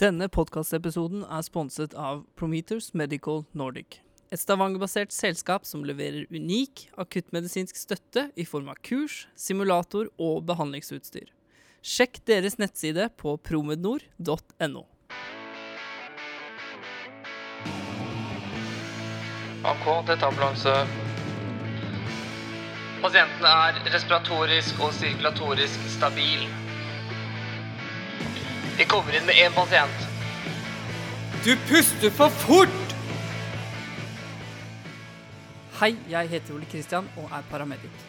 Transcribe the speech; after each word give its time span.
Denne 0.00 0.30
podkastepisoden 0.32 1.26
er 1.28 1.42
sponset 1.44 1.92
av 1.92 2.22
Prometers 2.40 2.86
Medical 2.96 3.42
Nordic. 3.52 3.98
Et 4.32 4.40
Stavanger-basert 4.40 5.12
selskap 5.12 5.66
som 5.68 5.82
leverer 5.84 6.24
unik 6.32 6.86
akuttmedisinsk 7.02 7.76
støtte 7.76 8.22
i 8.32 8.46
form 8.48 8.70
av 8.72 8.78
kurs, 8.80 9.26
simulator 9.36 10.08
og 10.16 10.46
behandlingsutstyr. 10.48 11.28
Sjekk 11.84 12.22
deres 12.24 12.56
nettside 12.56 13.10
på 13.20 13.34
promednor.no. 13.44 14.86
AK, 19.68 19.86
dette 20.08 20.32
ambulanse. 20.32 20.74
Pasienten 23.04 23.52
er 23.52 23.84
respiratorisk 23.92 24.80
og 24.80 24.96
sirkulatorisk 24.96 25.88
stabil. 25.98 26.48
Vi 28.80 28.84
kommer 28.88 29.12
inn 29.16 29.26
med 29.26 29.34
én 29.36 29.52
pasient. 29.52 30.04
Du 31.44 31.56
puster 31.68 32.10
for 32.16 32.32
fort! 32.32 32.94
Hei, 35.76 35.90
jeg 36.08 36.30
heter 36.30 36.56
Ole 36.56 36.68
Kristian 36.72 37.10
og 37.20 37.26
er 37.28 37.44
paramedic. 37.50 38.06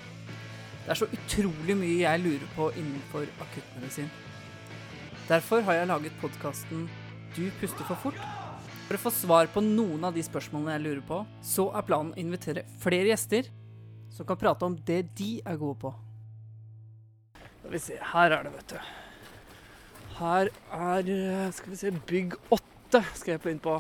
Det 0.86 0.94
er 0.94 1.00
så 1.02 1.10
utrolig 1.12 1.76
mye 1.76 1.98
jeg 2.06 2.22
lurer 2.24 2.48
på 2.56 2.70
innenfor 2.80 3.28
akuttmedisin. 3.44 4.08
Derfor 5.28 5.68
har 5.68 5.82
jeg 5.82 5.92
laget 5.92 6.16
podkasten 6.24 6.88
Du 7.36 7.44
puster 7.60 7.84
for 7.92 8.00
fort. 8.06 8.24
For 8.88 8.96
å 8.96 9.04
få 9.10 9.16
svar 9.18 9.52
på 9.52 9.66
noen 9.68 10.08
av 10.08 10.16
de 10.16 10.24
spørsmålene 10.24 10.78
jeg 10.78 10.86
lurer 10.88 11.04
på, 11.12 11.20
så 11.44 11.68
er 11.76 11.88
planen 11.92 12.16
å 12.16 12.24
invitere 12.24 12.64
flere 12.80 13.12
gjester 13.12 13.52
som 14.08 14.24
kan 14.24 14.40
prate 14.40 14.72
om 14.72 14.80
det 14.88 15.04
de 15.20 15.34
er 15.44 15.60
gode 15.60 15.84
på. 15.84 15.96
Skal 17.60 17.76
vi 17.76 17.88
se, 17.92 18.00
her 18.16 18.40
er 18.40 18.48
det, 18.48 18.56
vet 18.56 18.78
du. 18.78 19.01
Her 20.22 20.52
er 20.78 21.10
eh, 21.10 21.52
Skal 21.56 21.74
vi 21.74 21.80
se 21.80 21.92
Bygg 22.08 22.38
8 22.54 23.02
skal 23.16 23.38
jeg 23.38 23.54
inn 23.54 23.62
på. 23.64 23.78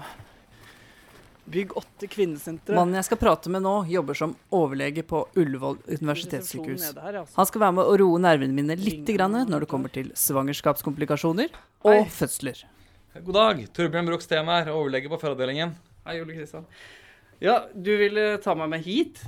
Bygg 1.52 1.74
8 1.76 2.08
kvinnesenteret. 2.08 2.78
Mannen 2.78 2.96
jeg 2.96 3.10
skal 3.10 3.20
prate 3.20 3.52
med 3.52 3.66
nå, 3.66 3.74
jobber 3.92 4.16
som 4.16 4.34
overlege 4.56 5.04
på 5.04 5.26
Ullevål 5.36 5.82
universitetssykehus. 5.90 6.86
Han 7.36 7.50
skal 7.50 7.64
være 7.66 7.76
med 7.76 7.90
å 7.92 7.98
roe 8.00 8.22
nervene 8.24 8.56
mine 8.56 8.78
litt 8.80 9.10
grann 9.18 9.36
når 9.50 9.66
det 9.66 9.70
kommer 9.74 9.92
til 9.92 10.14
svangerskapskomplikasjoner 10.16 11.52
og 11.84 11.98
Hei. 11.98 12.06
fødsler. 12.16 12.64
God 13.20 13.36
dag. 13.36 13.66
Torbjørn 13.76 14.08
Broch 14.08 14.24
Stem 14.24 14.48
her, 14.54 14.72
overlege 14.72 15.12
på 15.12 15.20
fødeavdelingen. 15.20 15.76
Hei, 16.08 16.22
Ole 16.24 16.38
Kristian. 16.38 16.70
Ja, 17.44 17.66
du 17.76 17.92
ville 18.00 18.38
ta 18.40 18.56
meg 18.56 18.72
med 18.72 18.88
hit? 18.88 19.20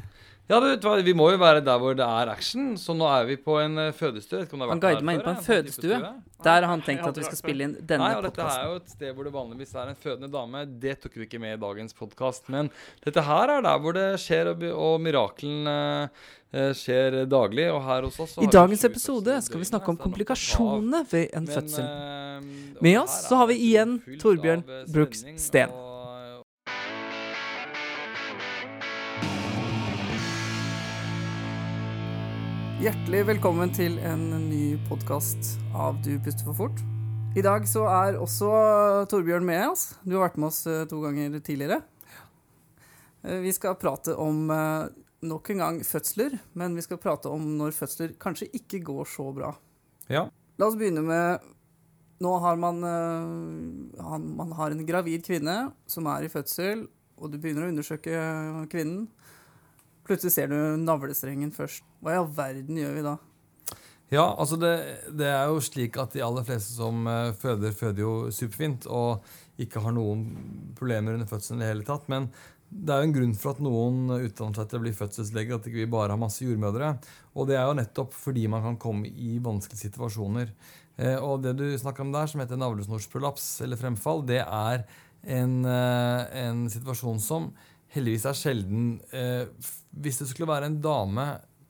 Ja, 0.51 0.59
vet 0.59 0.83
Vi 1.05 1.13
må 1.15 1.29
jo 1.31 1.37
være 1.39 1.61
der 1.63 1.79
hvor 1.79 1.95
det 1.95 2.03
er 2.03 2.29
action, 2.33 2.73
så 2.77 2.91
nå 2.97 3.07
er 3.07 3.23
vi 3.29 3.37
på 3.39 3.55
en 3.63 3.77
eh, 3.79 3.93
fødestue. 3.95 4.43
Han 4.67 4.81
guider 4.83 5.05
meg 5.07 5.15
inn 5.19 5.23
på 5.23 5.31
en 5.31 5.39
fødestue. 5.45 5.99
Der 6.43 6.59
har 6.59 6.67
han 6.67 6.81
tenkt 6.83 7.05
at 7.07 7.15
vi 7.15 7.23
skal 7.23 7.39
spille 7.39 7.63
inn 7.63 7.75
denne 7.79 8.09
og 8.17 8.25
Dette 8.27 8.43
er 8.43 8.65
jo 8.67 8.75
et 8.81 8.91
sted 8.91 9.13
hvor 9.15 9.23
det 9.23 9.31
vanligvis 9.31 9.71
er 9.79 9.93
en 9.93 9.95
fødende 9.95 10.27
dame. 10.33 10.65
Det 10.83 10.97
tok 10.99 11.15
vi 11.15 11.27
ikke 11.29 11.39
med 11.39 11.55
i 11.55 11.61
dagens 11.61 11.95
podkast. 11.95 12.49
Men 12.51 12.67
dette 13.05 13.23
her 13.23 13.53
er 13.55 13.63
der 13.63 13.79
hvor 13.79 13.95
det 13.95 14.07
skjer, 14.19 14.51
og, 14.51 14.65
og 14.75 14.99
mirakelen 15.05 15.71
eh, 15.71 16.73
skjer 16.75 17.21
daglig. 17.31 17.69
Og 17.71 17.79
her 17.87 18.09
hos 18.09 18.19
oss 18.19 18.35
så 18.35 18.43
I 18.43 18.51
dagens 18.51 18.83
episode 18.91 19.39
skal 19.47 19.63
vi 19.63 19.71
snakke 19.71 19.95
om 19.95 20.01
komplikasjonene 20.03 21.05
ved 21.13 21.31
en 21.39 21.47
fødsel. 21.47 21.87
eh, 21.87 22.75
Med 22.83 22.99
oss 23.05 23.15
så 23.29 23.39
har 23.39 23.47
vi 23.47 23.61
igjen 23.71 24.01
Torbjørn 24.19 24.67
eh, 24.67 24.85
Brooks 24.91 25.23
Steen. 25.39 25.71
Hjertelig 32.83 33.21
velkommen 33.29 33.69
til 33.71 33.93
en 34.03 34.25
ny 34.49 34.73
podkast 34.89 35.53
av 35.71 36.01
Du 36.03 36.17
puster 36.19 36.43
for 36.49 36.57
fort. 36.57 36.81
I 37.31 37.43
dag 37.45 37.63
så 37.69 37.85
er 37.87 38.17
også 38.19 38.49
Torbjørn 39.07 39.45
med 39.47 39.61
oss. 39.69 39.85
Du 40.03 40.17
har 40.17 40.25
vært 40.25 40.35
med 40.35 40.49
oss 40.49 40.57
eh, 40.67 40.81
to 40.91 40.99
ganger 40.99 41.37
tidligere. 41.39 41.77
Eh, 43.23 43.39
Vi 43.45 43.53
skal 43.55 43.77
prate 43.79 44.17
om 44.19 44.51
eh, 44.51 44.89
nok 45.23 45.53
en 45.53 45.63
gang 45.63 45.79
fødsler, 45.87 46.35
men 46.59 46.75
vi 46.75 46.83
skal 46.83 46.99
prate 46.99 47.31
om 47.31 47.45
når 47.55 47.71
fødsler 47.77 48.17
kanskje 48.19 48.49
ikke 48.51 48.81
går 48.91 49.07
så 49.13 49.29
bra. 49.31 49.53
Ja. 50.11 50.25
La 50.59 50.67
oss 50.67 50.75
begynne 50.75 51.05
med 51.07 51.47
Nå 52.19 52.35
har 52.43 52.59
man, 52.59 52.83
han, 52.83 54.27
man 54.43 54.51
har 54.59 54.75
en 54.75 54.83
gravid 54.87 55.23
kvinne 55.23 55.71
som 55.87 56.11
er 56.11 56.27
i 56.27 56.35
fødsel, 56.35 56.83
og 57.15 57.31
du 57.31 57.39
begynner 57.39 57.63
å 57.63 57.71
undersøke 57.71 58.27
kvinnen. 58.75 59.07
Plutselig 60.07 60.33
ser 60.35 60.49
du 60.51 60.57
navlestrengen 60.81 61.53
først. 61.55 61.85
Hva 62.03 62.15
i 62.15 62.19
all 62.19 62.31
verden 62.35 62.79
gjør 62.79 62.97
vi 62.97 63.05
da? 63.05 63.17
Ja, 64.13 64.25
altså 64.37 64.59
det, 64.61 64.73
det 65.17 65.29
er 65.31 65.47
jo 65.49 65.61
slik 65.63 65.95
at 65.97 66.13
de 66.13 66.21
aller 66.21 66.45
fleste 66.45 66.75
som 66.75 67.07
eh, 67.09 67.31
føder, 67.39 67.71
føder 67.73 68.03
jo 68.03 68.15
superfint 68.35 68.85
og 68.85 69.23
ikke 69.63 69.81
har 69.81 69.95
noen 69.95 70.27
problemer 70.77 71.15
under 71.15 71.29
fødselen 71.29 71.61
i 71.61 71.65
det 71.65 71.71
hele 71.71 71.87
tatt. 71.87 72.05
Men 72.11 72.27
det 72.73 72.93
er 72.93 73.01
jo 73.01 73.07
en 73.07 73.15
grunn 73.15 73.33
for 73.37 73.53
at 73.53 73.63
noen 73.63 74.13
utdanner 74.19 74.59
seg 74.59 74.69
til 74.69 74.79
å 74.79 74.83
bli 74.83 74.93
fødselslege, 74.97 75.57
at 75.57 75.67
ikke 75.69 75.81
vi 75.81 75.89
bare 75.95 76.13
har 76.13 76.21
masse 76.21 76.45
jordmødre. 76.45 76.93
Og 77.37 77.49
det 77.49 77.57
er 77.57 77.67
jo 77.69 77.77
nettopp 77.79 78.15
fordi 78.17 78.45
man 78.51 78.65
kan 78.65 78.79
komme 78.81 79.09
i 79.09 79.37
vanskelige 79.43 79.87
situasjoner. 79.87 80.53
Eh, 80.97 81.17
og 81.17 81.41
det 81.45 81.55
du 81.57 81.65
snakker 81.79 82.05
om 82.05 82.13
der, 82.13 82.29
som 82.29 82.43
heter 82.43 82.59
navlesnorsprolaps 82.61 83.47
eller 83.65 83.81
fremfall, 83.81 84.25
det 84.29 84.41
er 84.43 84.85
en, 85.23 85.61
eh, 85.65 86.23
en 86.43 86.65
situasjon 86.69 87.21
som 87.23 87.53
heldigvis 87.93 88.27
er 88.29 88.37
sjelden. 88.37 88.85
Eh, 89.13 89.45
hvis 90.03 90.21
det 90.21 90.29
skulle 90.29 90.51
være 90.51 90.71
en 90.71 90.79
dame 90.83 91.27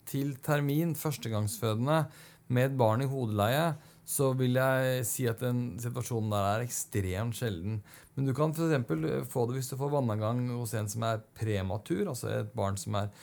til 0.10 0.36
termin, 0.44 0.96
førstegangsfødende, 0.96 2.06
med 2.54 2.68
et 2.68 2.78
barn 2.78 3.02
i 3.02 3.08
hodeleie, 3.10 3.74
så 4.06 4.34
vil 4.36 4.58
jeg 4.60 5.06
si 5.08 5.24
at 5.32 5.40
den 5.42 5.78
situasjonen 5.82 6.34
der 6.34 6.48
er 6.50 6.66
ekstremt 6.66 7.38
sjelden. 7.38 7.78
Men 8.16 8.28
du 8.28 8.34
kan 8.36 8.52
f.eks. 8.52 9.30
få 9.32 9.46
det 9.48 9.58
hvis 9.58 9.72
du 9.72 9.78
får 9.80 9.94
vannavgang 9.94 10.44
hos 10.52 10.76
en 10.78 10.90
som 10.92 11.06
er 11.08 11.24
prematur, 11.40 12.04
altså 12.12 12.30
et 12.34 12.52
barn 12.56 12.78
som 12.78 13.00
er 13.00 13.14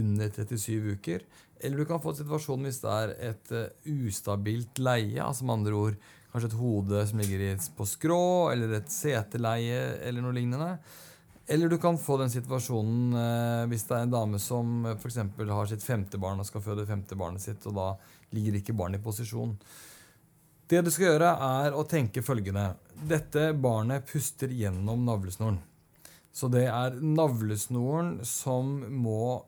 under 0.00 0.32
37 0.32 0.96
uker. 0.96 1.26
Eller 1.60 1.82
du 1.82 1.84
kan 1.84 2.00
få 2.00 2.14
en 2.14 2.22
situasjon 2.22 2.64
hvis 2.64 2.80
det 2.82 2.96
er 2.96 3.14
et 3.30 3.52
eh, 3.52 3.92
ustabilt 4.08 4.80
leie, 4.80 5.20
altså 5.20 5.44
med 5.44 5.60
andre 5.60 5.76
ord 5.76 6.00
kanskje 6.30 6.52
et 6.52 6.60
hode 6.60 7.04
som 7.10 7.20
ligger 7.20 7.68
på 7.76 7.86
skrå, 7.90 8.24
eller 8.52 8.78
et 8.78 8.92
seteleie, 8.94 9.80
eller 10.06 10.24
noe 10.24 10.36
lignende. 10.36 10.76
Eller 11.50 11.68
du 11.68 11.78
kan 11.82 11.98
få 11.98 12.14
den 12.20 12.30
situasjonen 12.30 13.14
eh, 13.18 13.68
hvis 13.72 13.82
det 13.88 13.96
er 13.96 14.04
en 14.06 14.12
dame 14.12 14.38
som 14.38 14.84
for 15.02 15.10
f.eks. 15.10 15.48
har 15.50 15.70
sitt 15.70 15.82
femte 15.82 16.18
barn 16.22 16.38
og 16.38 16.46
skal 16.46 16.62
føde 16.62 16.86
femte 16.86 17.18
barnet 17.18 17.42
sitt, 17.42 17.64
og 17.66 17.74
da 17.74 17.86
ligger 18.36 18.60
ikke 18.60 18.76
barnet 18.78 19.00
i 19.00 19.04
posisjon. 19.04 19.56
Det 20.70 20.84
du 20.86 20.92
skal 20.94 21.08
gjøre, 21.08 21.32
er 21.64 21.74
å 21.74 21.82
tenke 21.90 22.22
følgende. 22.22 22.68
Dette 22.94 23.48
barnet 23.58 24.06
puster 24.06 24.52
gjennom 24.54 25.02
navlesnoren. 25.08 25.58
Så 26.30 26.46
det 26.54 26.68
er 26.70 27.00
navlesnoren 27.02 28.20
som 28.22 28.76
må 29.02 29.40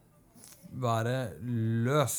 være 0.83 1.37
løs. 1.87 2.17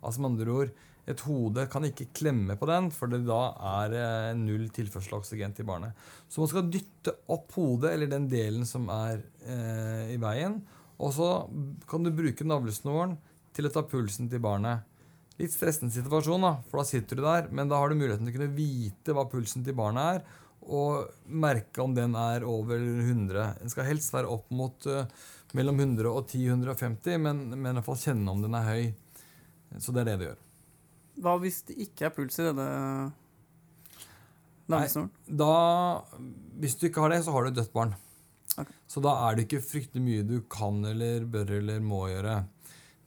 Altså 0.00 0.22
med 0.22 0.30
andre 0.30 0.54
ord, 0.54 0.72
et 1.08 1.22
hode 1.24 1.64
kan 1.72 1.86
ikke 1.88 2.10
klemme 2.16 2.56
på 2.60 2.68
den, 2.68 2.90
for 2.92 3.10
det 3.10 3.22
da 3.28 3.40
er 3.80 3.94
eh, 3.96 4.32
null 4.36 4.66
tilførsel 4.74 5.16
av 5.16 5.22
oksygen 5.22 5.54
til 5.56 5.66
barnet. 5.68 5.96
Så 6.28 6.42
man 6.42 6.50
skal 6.50 6.68
dytte 6.68 7.14
opp 7.32 7.54
hodet, 7.56 7.94
eller 7.94 8.10
den 8.12 8.26
delen 8.28 8.66
som 8.68 8.88
er 8.92 9.22
eh, 9.46 10.12
i 10.12 10.18
veien. 10.20 10.58
Og 10.98 11.14
så 11.16 11.30
kan 11.88 12.04
du 12.04 12.12
bruke 12.12 12.46
navlesnoren 12.46 13.16
til 13.56 13.68
å 13.68 13.72
ta 13.72 13.84
pulsen 13.88 14.28
til 14.28 14.42
barnet. 14.44 14.84
Litt 15.38 15.54
stressende 15.54 15.94
situasjon, 15.94 16.44
da, 16.44 16.56
for 16.68 16.82
da 16.82 16.88
sitter 16.88 17.18
du 17.18 17.24
der, 17.24 17.48
men 17.54 17.70
da 17.70 17.78
har 17.80 17.88
du 17.88 17.96
muligheten 17.96 18.26
til 18.26 18.34
å 18.34 18.38
kunne 18.40 18.58
vite 18.58 19.14
hva 19.14 19.24
pulsen 19.30 19.64
til 19.64 19.76
barnet 19.78 20.18
er, 20.18 20.44
og 20.68 21.30
merke 21.30 21.80
om 21.80 21.94
den 21.96 22.16
er 22.18 22.44
over 22.44 22.82
100. 22.82 23.62
Den 23.62 23.72
skal 23.72 23.86
helst 23.88 24.12
være 24.12 24.28
opp 24.34 24.50
mot 24.52 24.88
uh, 24.90 25.06
mellom 25.56 25.78
100 25.80 26.10
og 26.10 26.26
10-150, 26.26 27.22
men, 27.22 27.46
men 27.54 27.70
i 27.70 27.78
hvert 27.78 27.86
fall 27.86 28.02
kjenne 28.02 28.34
om 28.34 28.42
den 28.44 28.58
er 28.58 28.68
høy. 28.68 28.84
Så 29.78 29.94
det 29.94 30.02
er 30.02 30.10
det 30.10 30.18
du 30.18 30.26
gjør. 30.26 30.44
Hva 31.22 31.38
hvis 31.42 31.62
det 31.68 31.78
ikke 31.86 32.08
er 32.08 32.14
puls 32.14 32.38
i 32.38 32.46
denne 32.46 32.66
navlesnoren? 34.68 35.10
Da, 35.26 35.54
hvis 36.60 36.76
du 36.78 36.86
ikke 36.88 37.02
har 37.04 37.14
det, 37.14 37.24
så 37.26 37.34
har 37.34 37.44
du 37.44 37.50
et 37.50 37.58
dødt 37.58 37.74
barn. 37.74 37.96
Okay. 38.58 38.74
Så 38.90 39.02
da 39.04 39.14
er 39.26 39.36
det 39.36 39.46
ikke 39.46 39.64
fryktelig 39.64 40.04
mye 40.04 40.26
du 40.26 40.38
kan 40.50 40.80
eller 40.86 41.26
bør 41.30 41.56
eller 41.58 41.82
må 41.84 42.06
gjøre. 42.10 42.40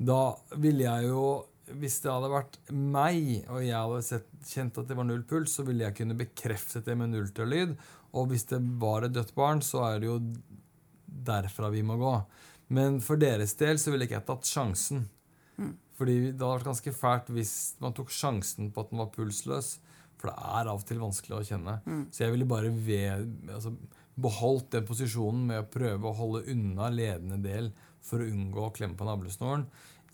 Da 0.02 0.22
ville 0.58 0.88
jeg 0.88 1.10
jo 1.12 1.24
Hvis 1.72 2.02
det 2.04 2.10
hadde 2.12 2.28
vært 2.28 2.56
meg, 2.74 3.46
og 3.48 3.62
jeg 3.64 3.78
hadde 3.78 4.00
sett, 4.04 4.26
kjent 4.44 4.80
at 4.82 4.90
det 4.90 4.96
var 4.98 5.06
null 5.08 5.22
puls, 5.24 5.54
så 5.56 5.64
ville 5.64 5.86
jeg 5.86 5.96
kunne 6.02 6.18
bekreftet 6.20 6.84
det 6.84 6.98
med 7.00 7.14
nulltørlyd. 7.14 7.78
Og 8.20 8.26
hvis 8.28 8.44
det 8.50 8.60
var 8.82 9.06
et 9.08 9.14
dødt 9.16 9.32
barn, 9.38 9.62
så 9.64 9.86
er 9.88 10.02
det 10.02 10.10
jo 10.10 10.18
derfra 11.06 11.70
vi 11.72 11.86
må 11.88 11.96
gå. 12.02 12.12
Men 12.76 13.00
for 13.00 13.22
deres 13.22 13.56
del 13.62 13.80
så 13.80 13.94
ville 13.94 14.04
ikke 14.04 14.18
jeg 14.18 14.28
tatt 14.28 14.50
sjansen. 14.52 15.06
Fordi 16.02 16.18
det 16.32 16.42
hadde 16.42 16.56
vært 16.56 16.70
ganske 16.72 16.94
fælt 16.98 17.28
hvis 17.36 17.56
man 17.84 17.94
tok 17.94 18.10
sjansen 18.10 18.72
på 18.74 18.82
at 18.82 18.90
den 18.90 19.02
var 19.04 19.12
pulsløs. 19.14 19.76
For 20.18 20.32
det 20.32 20.38
er 20.38 20.70
av 20.70 20.80
og 20.80 20.86
til 20.90 21.02
vanskelig 21.02 21.38
å 21.38 21.46
kjenne. 21.46 21.78
Så 22.14 22.24
jeg 22.26 22.34
ville 22.34 22.50
bare 22.50 22.72
ved, 22.74 23.30
altså, 23.54 23.76
beholdt 24.22 24.72
den 24.74 24.86
posisjonen 24.90 25.48
med 25.50 25.64
å 25.64 25.70
prøve 25.70 26.10
å 26.10 26.18
holde 26.18 26.44
unna 26.54 26.90
ledende 26.94 27.38
del 27.42 27.72
for 28.02 28.22
å 28.22 28.30
unngå 28.30 28.66
å 28.66 28.74
klemme 28.74 28.98
på 28.98 29.06
navlesnoren. 29.06 29.68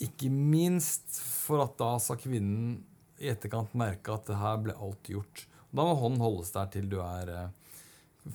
Ikke 0.04 0.30
minst 0.30 1.16
for 1.24 1.64
at 1.64 1.78
da 1.80 1.94
sa 2.04 2.20
kvinnen 2.20 2.82
i 3.18 3.32
etterkant 3.32 3.72
merke 3.80 4.14
at 4.14 4.28
det 4.30 4.38
her 4.38 4.60
ble 4.62 4.76
alt 4.76 5.10
gjort. 5.10 5.48
Da 5.72 5.84
må 5.88 5.96
hånden 6.00 6.24
holdes 6.24 6.52
der 6.56 6.70
til 6.74 6.88
du 6.92 7.00
er, 7.04 7.32
eh, 7.32 7.80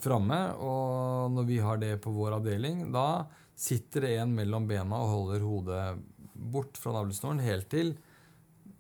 framme. 0.03 0.41
Og 0.57 1.33
når 1.37 1.47
vi 1.49 1.59
har 1.59 1.79
det 1.79 2.01
på 2.03 2.13
vår 2.13 2.39
avdeling, 2.41 2.91
da 2.93 3.27
sitter 3.57 4.07
det 4.07 4.17
en 4.19 4.35
mellom 4.35 4.67
bena 4.67 4.99
og 5.05 5.13
holder 5.15 5.47
hodet 5.47 5.87
bort 6.43 6.81
fra 6.81 6.95
navlesnoren 6.97 7.43
helt 7.45 7.71
til 7.73 7.95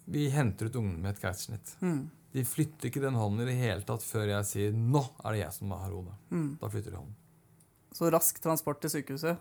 vi 0.05 0.29
henter 0.29 0.67
ut 0.67 0.77
ungen 0.77 0.99
med 1.03 1.15
et 1.15 1.23
keisersnitt. 1.23 1.77
Mm. 1.81 2.11
De 2.33 2.45
flytter 2.49 2.89
ikke 2.89 3.03
den 3.03 3.17
hånden 3.19 3.45
i 3.45 3.51
det 3.51 3.59
hele 3.61 3.85
tatt 3.87 4.05
før 4.05 4.31
jeg 4.31 4.49
sier 4.49 4.73
'nå 4.73 5.03
er 5.23 5.33
det 5.33 5.43
jeg 5.45 5.53
som 5.59 5.75
har 5.77 5.91
hodet'. 5.91 6.19
Mm. 6.31 6.49
Da 6.61 6.69
flytter 6.69 6.91
de 6.91 6.97
hånden. 6.97 7.17
Så 7.93 8.11
rask 8.11 8.41
transport 8.41 8.81
til 8.81 8.91
sykehuset. 8.91 9.37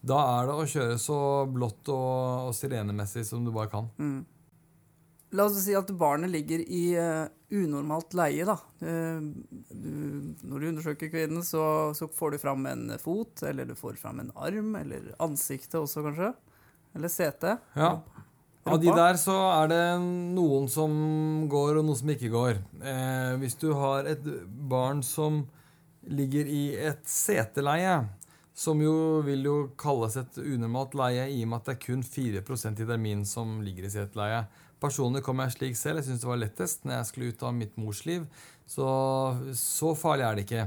Da 0.00 0.18
er 0.40 0.46
det 0.48 0.56
å 0.56 0.68
kjøre 0.68 0.98
så 1.00 1.46
blått 1.48 1.88
og, 1.88 2.48
og 2.48 2.54
sirenemessig 2.56 3.24
som 3.26 3.44
du 3.44 3.52
bare 3.52 3.72
kan. 3.72 3.88
Mm. 3.98 4.24
La 5.32 5.44
oss 5.46 5.60
si 5.62 5.74
at 5.78 5.90
barnet 5.94 6.32
ligger 6.32 6.58
i 6.58 6.84
eh, 6.98 7.26
unormalt 7.54 8.14
leie. 8.18 8.44
da. 8.44 8.56
Eh, 8.82 9.20
du, 9.70 9.90
når 10.42 10.60
du 10.60 10.68
undersøker 10.72 11.12
kvinnen, 11.12 11.44
så, 11.46 11.92
så 11.94 12.08
får 12.08 12.34
du 12.34 12.38
fram 12.42 12.66
en 12.66 12.88
fot, 12.98 13.42
eller 13.46 13.68
du 13.68 13.76
får 13.78 14.00
fram 14.00 14.20
en 14.20 14.32
arm, 14.34 14.74
eller 14.80 15.12
ansiktet 15.22 15.78
også, 15.80 16.02
kanskje. 16.08 16.32
Eller 16.94 17.12
sete. 17.12 17.56
Ja. 17.74 17.98
Av 18.70 18.80
de 18.80 18.92
der 18.92 19.16
så 19.16 19.34
er 19.54 19.70
det 19.70 19.84
noen 20.36 20.68
som 20.70 20.92
går, 21.50 21.80
og 21.80 21.86
noen 21.86 21.98
som 21.98 22.12
ikke 22.12 22.30
går. 22.32 22.60
Eh, 22.84 23.34
hvis 23.40 23.56
du 23.60 23.70
har 23.78 24.08
et 24.10 24.24
barn 24.70 25.00
som 25.06 25.44
ligger 26.06 26.48
i 26.48 26.64
et 26.76 27.00
seteleie, 27.08 28.02
som 28.60 28.80
jo 28.82 29.22
vil 29.24 29.46
jo 29.46 29.56
kalles 29.80 30.18
et 30.20 30.38
unormalt 30.42 30.94
leie 30.98 31.30
i 31.32 31.40
og 31.44 31.52
med 31.52 31.62
at 31.62 31.70
det 31.70 31.76
er 31.78 31.84
kun 31.86 32.02
4% 32.04 32.82
i 32.82 32.88
termin 32.88 33.24
som 33.28 33.60
ligger 33.64 33.88
i 33.88 33.92
seteleie. 33.94 34.44
Personlig 34.80 35.22
kom 35.24 35.40
jeg 35.44 35.54
slik 35.56 35.76
selv. 35.76 36.00
Jeg 36.00 36.10
syntes 36.10 36.24
det 36.24 36.30
var 36.30 36.40
lettest 36.40 36.84
når 36.84 36.98
jeg 36.98 37.08
skulle 37.08 37.32
ut 37.32 37.44
av 37.48 37.56
mitt 37.56 37.76
morsliv. 37.80 38.26
Så, 38.68 38.86
så 39.56 39.94
farlig 39.98 40.26
er 40.26 40.36
det 40.36 40.44
ikke. 40.46 40.66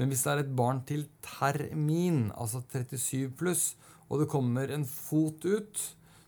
Men 0.00 0.10
hvis 0.10 0.24
det 0.24 0.32
er 0.32 0.42
et 0.42 0.56
barn 0.56 0.82
til 0.88 1.04
termin, 1.24 2.26
altså 2.34 2.64
37 2.66 3.30
pluss, 3.38 3.74
og 4.08 4.20
det 4.20 4.30
kommer 4.30 4.70
en 4.74 4.86
fot 4.88 5.44
ut, 5.44 5.82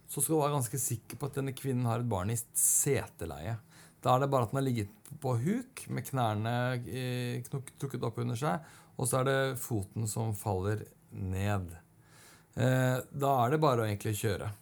så 0.07 0.23
skal 0.23 0.37
du 0.37 0.41
være 0.41 0.57
ganske 0.57 0.81
sikker 0.81 1.19
på 1.19 1.29
at 1.29 1.39
denne 1.41 1.55
kvinnen 1.57 1.87
har 1.89 2.03
et 2.03 2.11
barn 2.11 2.31
i 2.33 2.39
seteleie. 2.39 3.57
Da 4.03 4.15
er 4.15 4.23
det 4.23 4.31
bare 4.31 4.47
at 4.47 4.53
den 4.53 4.61
har 4.61 4.67
ligget 4.67 5.11
på 5.23 5.35
huk 5.43 5.83
med 5.91 6.07
knærne 6.07 6.53
eh, 6.87 7.43
trukket 7.47 8.05
opp 8.07 8.21
under 8.23 8.39
seg, 8.39 8.63
og 8.97 9.09
så 9.09 9.21
er 9.21 9.29
det 9.29 9.41
foten 9.61 10.07
som 10.11 10.35
faller 10.37 10.85
ned. 11.11 11.75
Eh, 12.55 13.03
da 13.11 13.33
er 13.43 13.53
det 13.53 13.61
bare 13.63 13.83
å 13.83 13.89
egentlig 13.89 14.15
kjøre. 14.21 14.53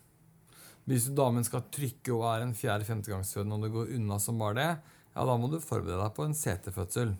Hvis 0.88 1.08
damen 1.16 1.46
skal 1.46 1.68
trykke 1.72 2.12
og 2.12 2.26
er 2.28 2.44
en 2.44 2.56
fjerde-femtegangsfødende 2.56 3.56
og 3.56 3.64
det 3.64 3.72
går 3.72 3.94
unna 3.96 4.18
som 4.20 4.40
bare 4.40 4.58
det, 4.58 4.72
ja, 5.14 5.22
da 5.24 5.36
må 5.38 5.48
du 5.48 5.60
forberede 5.62 6.00
deg 6.02 6.16
på 6.16 6.26
en 6.26 6.36
setefødsel. 6.36 7.14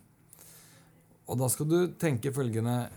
Og 1.24 1.40
da 1.40 1.48
skal 1.48 1.68
du 1.70 1.78
tenke 2.00 2.34
følgende 2.34 2.88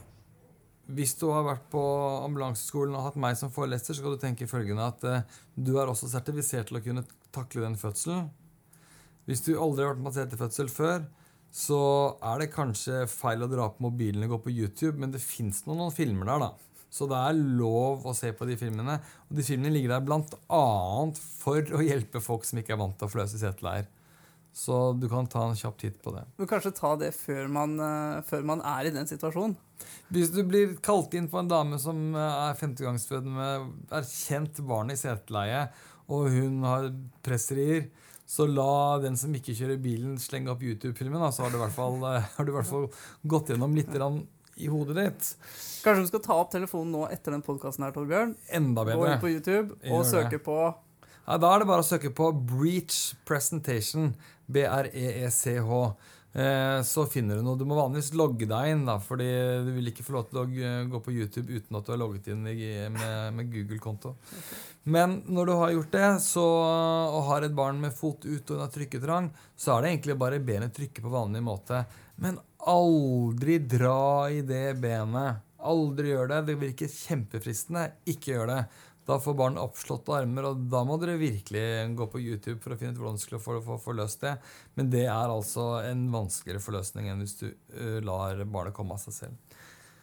Hvis 0.88 1.18
du 1.20 1.26
har 1.34 1.44
vært 1.44 1.66
på 1.72 1.82
ambulanseskolen 2.24 2.96
og 2.96 3.10
hatt 3.10 3.20
meg 3.20 3.36
som 3.40 3.52
foreleser, 3.52 3.92
så 3.92 4.00
skal 4.00 4.16
du 4.16 4.22
tenke 4.22 4.48
følgende 4.48 4.88
at 4.88 5.04
eh, 5.08 5.40
du 5.56 5.74
er 5.82 5.90
også 5.92 6.08
sertifisert 6.12 6.70
til 6.70 6.80
å 6.80 6.84
kunne 6.86 7.04
takle 7.36 7.66
den 7.66 7.76
fødselen. 7.80 8.30
Hvis 9.28 9.44
du 9.44 9.58
aldri 9.60 9.84
har 9.84 9.98
vært 9.98 10.06
på 10.06 10.14
setefødsel 10.16 10.72
før, 10.72 11.04
så 11.52 11.82
er 12.24 12.40
det 12.40 12.54
kanskje 12.54 13.04
feil 13.12 13.44
å 13.44 13.52
dra 13.52 13.68
på 13.74 13.84
mobilen 13.88 14.24
og 14.24 14.38
gå 14.38 14.40
på 14.46 14.56
YouTube, 14.56 14.96
men 15.02 15.12
det 15.12 15.24
fins 15.24 15.66
noen, 15.66 15.82
noen 15.82 15.96
filmer 15.96 16.32
der, 16.32 16.48
da. 16.48 16.78
Så 16.88 17.08
det 17.12 17.20
er 17.20 17.36
lov 17.60 18.06
å 18.08 18.16
se 18.16 18.32
på 18.36 18.48
de 18.48 18.56
filmene. 18.60 18.96
Og 19.28 19.38
de 19.38 19.44
filmene 19.44 19.74
ligger 19.74 19.98
der 19.98 20.06
bl.a. 20.08 20.64
for 21.20 21.76
å 21.76 21.84
hjelpe 21.84 22.24
folk 22.24 22.48
som 22.48 22.62
ikke 22.62 22.78
er 22.78 22.80
vant 22.80 22.96
til 23.00 23.10
å 23.10 23.12
fløse 23.12 23.40
seteleier. 23.42 23.90
Så 24.58 24.94
du 24.98 25.06
kan 25.10 25.28
ta 25.30 25.44
en 25.46 25.56
kjapp 25.56 25.76
titt 25.78 26.00
på 26.02 26.12
det. 26.16 26.24
Men 26.40 26.48
kanskje 26.50 26.72
ta 26.74 26.96
det 26.98 27.12
før 27.14 27.46
man, 27.54 27.76
eh, 27.80 28.22
før 28.26 28.46
man 28.50 28.64
er 28.66 28.88
i 28.88 28.94
den 28.96 29.06
situasjonen. 29.06 29.54
Hvis 30.10 30.32
du 30.34 30.40
blir 30.50 30.74
kalt 30.82 31.14
inn 31.14 31.28
på 31.30 31.38
en 31.38 31.52
dame 31.52 31.78
som 31.78 32.00
eh, 32.16 32.38
er 32.48 32.58
femtegangsfødende 32.58 33.36
med 33.36 33.92
erkjent 34.00 34.64
barn 34.66 34.90
i 34.90 34.98
seteleie, 34.98 35.68
og 36.10 36.32
hun 36.34 36.66
har 36.66 36.88
presserier, 37.22 37.92
så 38.26 38.48
la 38.50 38.98
den 39.04 39.20
som 39.20 39.36
ikke 39.38 39.54
kjører 39.60 39.78
bilen, 39.84 40.18
slenge 40.18 40.50
opp 40.56 40.66
YouTube-filmen. 40.66 41.28
Så 41.32 41.46
har 41.46 41.54
du 41.54 41.62
fall, 41.78 42.02
eh, 42.10 42.26
har 42.40 42.50
du 42.50 42.52
i 42.52 42.58
hvert 42.58 42.72
fall 42.72 42.90
gått 43.30 43.54
gjennom 43.54 43.78
litt 43.78 43.94
i 44.58 44.72
hodet 44.74 44.98
ditt. 44.98 45.30
Kanskje 45.86 46.02
du 46.02 46.10
skal 46.16 46.26
ta 46.26 46.40
opp 46.42 46.50
telefonen 46.56 46.98
nå 46.98 47.06
etter 47.14 47.38
den 47.38 47.46
podkasten 47.46 47.86
her, 47.86 47.94
Torbjørn. 47.94 48.34
Enda 48.58 48.90
bedre. 48.90 48.98
Gå 48.98 49.14
inn 49.14 49.22
på 49.22 49.34
YouTube 49.38 49.78
og 49.94 50.06
søke 50.10 50.42
på 50.42 50.58
Nei, 51.28 51.36
da 51.44 51.50
er 51.52 51.60
det 51.60 51.68
bare 51.68 51.84
å 51.84 51.86
søke 51.86 52.08
på 52.16 52.30
Breach 52.48 53.18
Presentation. 53.28 54.14
B-r-e-e-c-h. 54.48 55.82
Eh, 56.38 56.82
så 56.84 57.06
finner 57.10 57.40
du 57.40 57.46
noe. 57.46 57.58
Du 57.58 57.66
må 57.66 57.78
vanligvis 57.78 58.12
logge 58.18 58.46
deg 58.50 58.72
inn, 58.74 58.84
da, 58.86 59.00
fordi 59.02 59.28
du 59.66 59.72
vil 59.78 59.90
ikke 59.90 60.06
få 60.06 60.18
lov 60.18 60.28
til 60.30 60.42
å 60.44 60.48
gå 60.92 61.02
på 61.06 61.14
YouTube 61.16 61.50
uten 61.50 61.80
at 61.80 61.88
du 61.88 61.94
har 61.96 62.02
logget 62.02 62.30
inn 62.34 62.44
med, 62.46 63.00
med 63.34 63.50
Google-konto. 63.54 64.14
Men 64.88 65.22
når 65.26 65.50
du 65.50 65.54
har 65.60 65.74
gjort 65.74 65.96
det, 65.96 66.10
så, 66.24 66.46
og 66.46 67.26
har 67.32 67.48
et 67.48 67.58
barn 67.58 67.82
med 67.82 67.96
fot 67.96 68.28
ut 68.28 68.54
og 68.54 68.62
har 68.64 68.72
trykketrang, 68.76 69.32
så 69.58 69.74
er 69.74 69.84
det 69.84 69.96
egentlig 69.96 70.20
bare 70.22 70.44
benet 70.44 70.76
trykke 70.78 71.04
på 71.04 71.16
vanlig 71.16 71.42
måte. 71.44 71.82
Men 72.22 72.38
aldri 72.70 73.58
dra 73.66 74.30
i 74.30 74.44
det 74.46 74.78
benet. 74.82 75.44
Aldri 75.68 76.14
gjør 76.14 76.30
det. 76.32 76.44
Det 76.52 76.60
virker 76.62 76.94
kjempefristende. 76.94 77.88
Ikke 78.14 78.36
gjør 78.36 78.52
det. 78.54 78.62
Da 79.08 79.16
får 79.24 79.38
barn 79.40 79.60
oppslåtte 79.62 80.12
armer, 80.18 80.50
og 80.50 80.66
da 80.72 80.82
må 80.84 80.98
dere 81.00 81.16
virkelig 81.20 81.64
gå 81.96 82.08
på 82.12 82.20
YouTube 82.20 82.60
for 82.64 82.76
å 82.76 82.80
finne 82.80 82.92
ut 82.92 83.00
hvordan 83.00 83.20
du 83.20 83.24
skal 83.24 83.40
få, 83.40 83.62
få, 83.64 83.78
få 83.80 83.96
løst 83.96 84.26
det. 84.26 84.34
Men 84.76 84.90
det 84.92 85.06
er 85.08 85.32
altså 85.32 85.78
en 85.88 86.10
vanskeligere 86.12 86.64
forløsning 86.64 87.08
enn 87.12 87.24
hvis 87.24 87.38
du 87.40 87.48
lar 88.04 88.44
barnet 88.44 88.76
komme 88.76 88.98
av 88.98 89.04
seg 89.06 89.16
selv. 89.16 89.62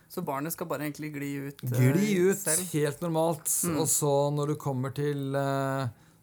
Så 0.09 0.23
barnet 0.25 0.55
skal 0.55 0.69
bare 0.71 0.87
egentlig 0.87 1.11
gli 1.17 1.31
ut 1.49 1.63
Gli 1.75 2.15
ut 2.31 2.39
selv. 2.39 2.65
helt 2.73 3.01
normalt. 3.03 3.51
Mm. 3.67 3.77
Og 3.83 3.89
så 3.91 4.15
når 4.33 4.53
du 4.53 4.57
kommer 4.63 4.95
til 4.95 5.37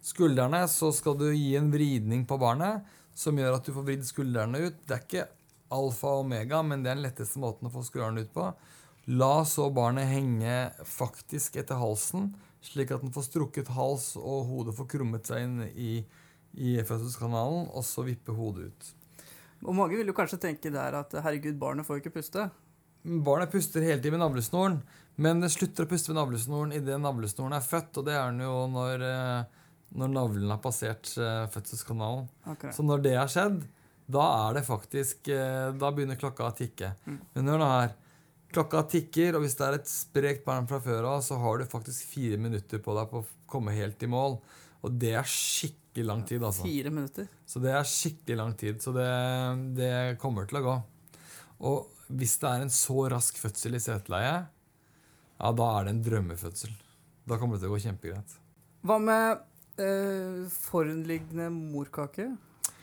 skuldrene, 0.01 0.63
så 0.71 0.89
skal 0.95 1.17
du 1.19 1.27
gi 1.29 1.55
en 1.59 1.69
vridning 1.73 2.25
på 2.25 2.37
barnet 2.41 2.87
som 3.13 3.37
gjør 3.37 3.57
at 3.57 3.67
du 3.67 3.73
får 3.75 3.87
vridd 3.89 4.05
skuldrene 4.07 4.61
ut. 4.63 4.77
Det 4.87 4.95
er 4.95 5.03
ikke 5.05 5.25
alfa 5.75 6.15
og 6.15 6.25
omega, 6.25 6.61
men 6.65 6.83
det 6.83 6.91
er 6.91 6.97
den 6.97 7.05
letteste 7.05 7.41
måten 7.43 7.67
å 7.67 7.73
få 7.73 7.83
skuldrene 7.85 8.23
ut 8.25 8.31
på. 8.33 8.47
La 9.17 9.33
så 9.49 9.67
barnet 9.73 10.07
henge 10.11 10.55
faktisk 10.87 11.57
etter 11.59 11.79
halsen, 11.81 12.31
slik 12.61 12.93
at 12.93 13.03
den 13.03 13.13
får 13.13 13.27
strukket 13.27 13.71
hals 13.75 14.13
og 14.19 14.49
hodet 14.49 14.75
får 14.77 14.89
krummet 14.95 15.29
seg 15.29 15.45
inn 15.45 15.61
i, 15.73 15.93
i 16.53 16.75
fødselskanalen, 16.85 17.69
og 17.73 17.85
så 17.85 18.05
vippe 18.07 18.35
hodet 18.37 18.69
ut. 18.69 18.91
Og 19.61 19.77
mange 19.77 19.97
vil 19.97 20.09
jo 20.09 20.17
kanskje 20.17 20.41
tenke 20.41 20.71
der 20.73 20.97
at 21.01 21.13
herregud, 21.13 21.57
barnet 21.61 21.87
får 21.87 22.01
ikke 22.01 22.15
puste. 22.17 22.47
Barnet 23.01 23.51
puster 23.53 23.85
hele 23.85 24.01
tiden 24.01 24.17
med 24.17 24.25
navlesnoren, 24.25 24.79
men 25.21 25.41
det 25.41 25.51
slutter 25.53 25.85
å 25.85 25.89
puste 25.89 26.13
med 26.13 26.21
navlesnoren 26.21 26.73
idet 26.77 26.97
navlesnoren 27.01 27.57
er 27.57 27.65
født, 27.65 27.97
og 27.97 28.07
det 28.07 28.15
er 28.17 28.29
den 28.29 28.45
jo 28.45 28.55
når, 28.71 29.05
eh, 29.05 29.61
når 29.97 30.13
navlen 30.13 30.53
har 30.53 30.61
passert 30.61 31.13
eh, 31.17 31.45
fødselskanalen. 31.53 32.29
Okay. 32.55 32.73
Så 32.73 32.85
når 32.85 33.05
det 33.05 33.15
har 33.17 33.31
skjedd, 33.31 33.63
da 34.11 34.27
er 34.47 34.57
det 34.57 34.65
faktisk 34.67 35.29
eh, 35.31 35.71
Da 35.77 35.91
begynner 35.93 36.19
klokka 36.19 36.49
å 36.49 36.55
tikke. 36.55 36.93
Mm. 37.05 37.19
Men 37.35 37.51
hør 37.53 37.61
nå 37.61 37.69
her. 37.71 37.93
Klokka 38.51 38.81
tikker, 38.91 39.37
og 39.37 39.45
hvis 39.45 39.55
det 39.59 39.67
er 39.67 39.77
et 39.77 39.87
sprekt 39.89 40.43
barn 40.47 40.67
fra 40.67 40.81
før 40.83 41.07
av, 41.13 41.21
så 41.23 41.37
har 41.39 41.61
du 41.61 41.69
faktisk 41.71 42.09
fire 42.11 42.39
minutter 42.41 42.81
på 42.83 42.95
deg 42.97 43.07
på 43.11 43.21
å 43.21 43.29
komme 43.49 43.75
helt 43.75 44.01
i 44.03 44.09
mål. 44.11 44.39
Og 44.81 44.97
det 44.99 45.13
er 45.15 45.27
skikkelig 45.29 46.07
lang 46.07 46.23
tid, 46.27 46.43
altså. 46.43 46.65
Fire 46.65 46.91
minutter. 46.93 47.29
Så 47.47 47.61
det 47.63 47.71
er 47.77 47.87
skikkelig 47.87 48.37
lang 48.39 48.55
tid. 48.59 48.81
Så 48.83 48.93
det, 48.95 49.07
det 49.77 49.93
kommer 50.21 50.49
til 50.49 50.59
å 50.59 50.63
gå. 50.65 50.75
Og 51.71 52.11
hvis 52.17 52.35
det 52.41 52.49
er 52.49 52.65
en 52.65 52.73
så 52.73 53.05
rask 53.13 53.37
fødsel 53.39 53.77
i 53.77 53.83
seteleie, 53.83 54.35
ja, 55.41 55.51
da 55.57 55.67
er 55.77 55.87
det 55.87 55.95
en 55.95 56.03
drømmefødsel. 56.05 56.73
Da 57.29 57.37
kommer 57.39 57.57
det 57.57 57.63
til 57.63 57.71
å 57.71 57.75
gå 57.75 57.83
kjempegreit. 57.85 58.33
Hva 58.85 58.97
med 59.01 59.43
eh, 59.81 60.49
foranliggende 60.51 61.47
morkake? 61.53 62.27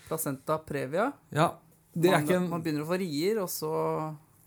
Placenta 0.08 0.56
previa? 0.64 1.10
Ja, 1.34 1.52
det 1.92 2.10
er 2.10 2.20
man, 2.20 2.24
ikke 2.24 2.38
en 2.38 2.48
man 2.52 2.64
begynner 2.64 2.86
å 2.86 2.88
få 2.88 2.98
rier, 3.02 3.42
og 3.42 3.50
så 3.52 3.72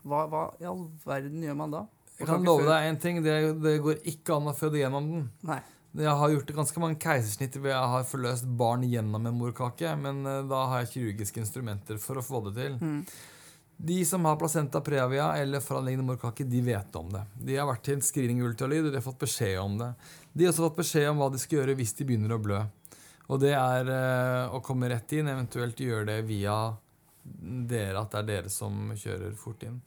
hva, 0.02 0.24
hva 0.30 0.46
i 0.60 0.68
all 0.68 0.86
verden 1.06 1.44
gjør 1.44 1.58
man 1.58 1.74
da? 1.74 1.82
Jeg 2.18 2.28
kan 2.28 2.44
love 2.46 2.66
deg 2.68 2.88
en 2.88 2.98
ting. 3.02 3.20
Det, 3.24 3.36
det 3.62 3.76
går 3.82 4.02
ikke 4.12 4.36
an 4.36 4.50
å 4.52 4.56
føde 4.56 4.78
gjennom 4.78 5.08
den. 5.10 5.28
Nei. 5.48 5.60
Jeg 5.98 6.16
har 6.16 6.32
gjort 6.32 6.54
ganske 6.56 6.80
mange 6.80 6.96
keisersnitt 7.02 7.58
hvor 7.58 7.68
jeg 7.68 7.90
har 7.94 8.06
forløst 8.08 8.46
barn 8.56 8.84
gjennom 8.88 9.26
en 9.28 9.36
morkake, 9.36 9.90
men 10.00 10.22
eh, 10.24 10.40
da 10.48 10.62
har 10.70 10.84
jeg 10.84 10.92
kirurgiske 10.94 11.42
instrumenter 11.42 11.98
for 12.00 12.20
å 12.20 12.24
få 12.24 12.40
det 12.46 12.54
til. 12.56 12.78
Mm. 12.80 13.02
De 13.82 13.98
som 14.06 14.24
har 14.28 14.38
placenta 14.40 14.80
previa 14.84 15.32
eller 15.40 15.60
foranliggende 15.60 16.06
morkake, 16.06 16.46
de 16.48 16.62
vet 16.64 16.96
om 16.96 17.10
det. 17.12 17.24
De 17.34 17.58
har 17.58 17.68
vært 17.68 17.84
til 17.84 17.98
en 17.98 18.04
screening 18.06 18.40
ultralyd, 18.46 18.86
og 18.86 18.92
de 18.92 19.00
har 19.00 19.04
fått 19.04 19.20
beskjed 19.24 19.58
om 19.60 19.76
det. 19.80 19.90
De 20.32 20.46
har 20.46 20.54
også 20.54 20.68
fått 20.68 20.80
beskjed 20.80 21.10
om 21.10 21.20
hva 21.20 21.28
de 21.34 21.42
skal 21.42 21.60
gjøre 21.60 21.76
hvis 21.80 21.96
de 21.98 22.08
begynner 22.08 22.36
å 22.36 22.40
blø. 22.40 22.62
Og 23.28 23.42
det 23.42 23.52
er 23.58 23.92
eh, 23.92 24.54
å 24.54 24.62
komme 24.64 24.88
rett 24.92 25.12
inn, 25.18 25.28
eventuelt 25.28 25.80
gjøre 25.80 26.08
det 26.08 26.20
via 26.30 26.56
dere, 27.22 28.00
at 28.00 28.14
det 28.14 28.22
er 28.22 28.30
dere 28.30 28.52
som 28.52 28.94
kjører 28.96 29.36
fort 29.38 29.66
inn. 29.66 29.82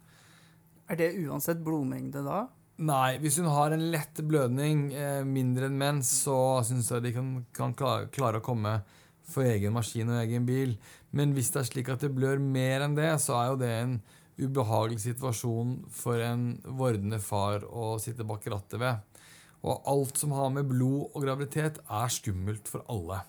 Er 0.90 1.00
det 1.00 1.16
uansett 1.26 1.64
blodmengde 1.66 2.22
da? 2.26 2.46
Nei, 2.86 3.16
hvis 3.24 3.40
hun 3.40 3.48
har 3.48 3.72
en 3.72 3.86
lett 3.94 4.20
blødning, 4.28 4.90
eh, 4.94 5.24
mindre 5.24 5.70
enn 5.70 5.78
mens, 5.80 6.10
så 6.26 6.62
syns 6.68 6.92
jeg 6.92 7.06
de 7.06 7.14
kan, 7.16 7.30
kan 7.56 7.74
klare, 7.74 8.10
klare 8.12 8.42
å 8.42 8.46
komme 8.46 8.82
for 9.26 9.48
egen 9.48 9.74
maskin 9.74 10.12
og 10.12 10.20
egen 10.20 10.46
bil. 10.46 10.76
Men 11.16 11.34
hvis 11.34 11.54
det 11.54 11.62
er 11.62 11.70
slik 11.70 11.90
at 11.94 12.04
det 12.04 12.12
blør 12.14 12.42
mer 12.44 12.84
enn 12.86 12.98
det, 12.98 13.14
så 13.24 13.38
er 13.40 13.48
jo 13.50 13.58
det 13.64 13.72
en 13.80 13.96
ubehagelig 14.36 15.06
situasjon 15.06 15.78
for 15.96 16.20
en 16.20 16.50
vordende 16.68 17.22
far 17.24 17.64
å 17.64 17.96
sitte 18.04 18.28
bak 18.28 18.44
rattet 18.52 18.82
ved. 18.82 19.24
Og 19.66 19.88
alt 19.90 20.20
som 20.20 20.36
har 20.36 20.52
med 20.54 20.68
blod 20.70 21.16
og 21.16 21.24
graviditet, 21.24 21.80
er 21.88 22.12
skummelt 22.14 22.68
for 22.70 22.84
alle. 22.92 23.24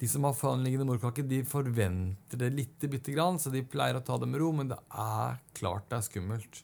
De 0.00 0.08
som 0.08 0.24
har 0.24 0.38
foranliggende 0.38 0.86
morkake, 0.88 1.26
de 1.28 1.42
forventer 1.44 2.40
det 2.40 2.54
lite 2.54 2.88
bitte 2.88 3.12
grann, 3.12 3.36
så 3.36 3.52
de 3.52 3.66
pleier 3.66 3.98
å 3.98 4.04
ta 4.06 4.16
det 4.16 4.30
med 4.30 4.40
ro, 4.40 4.54
men 4.56 4.70
det 4.70 4.78
er 4.94 5.42
klart 5.58 5.90
det 5.90 5.98
er 5.98 6.06
skummelt. 6.06 6.62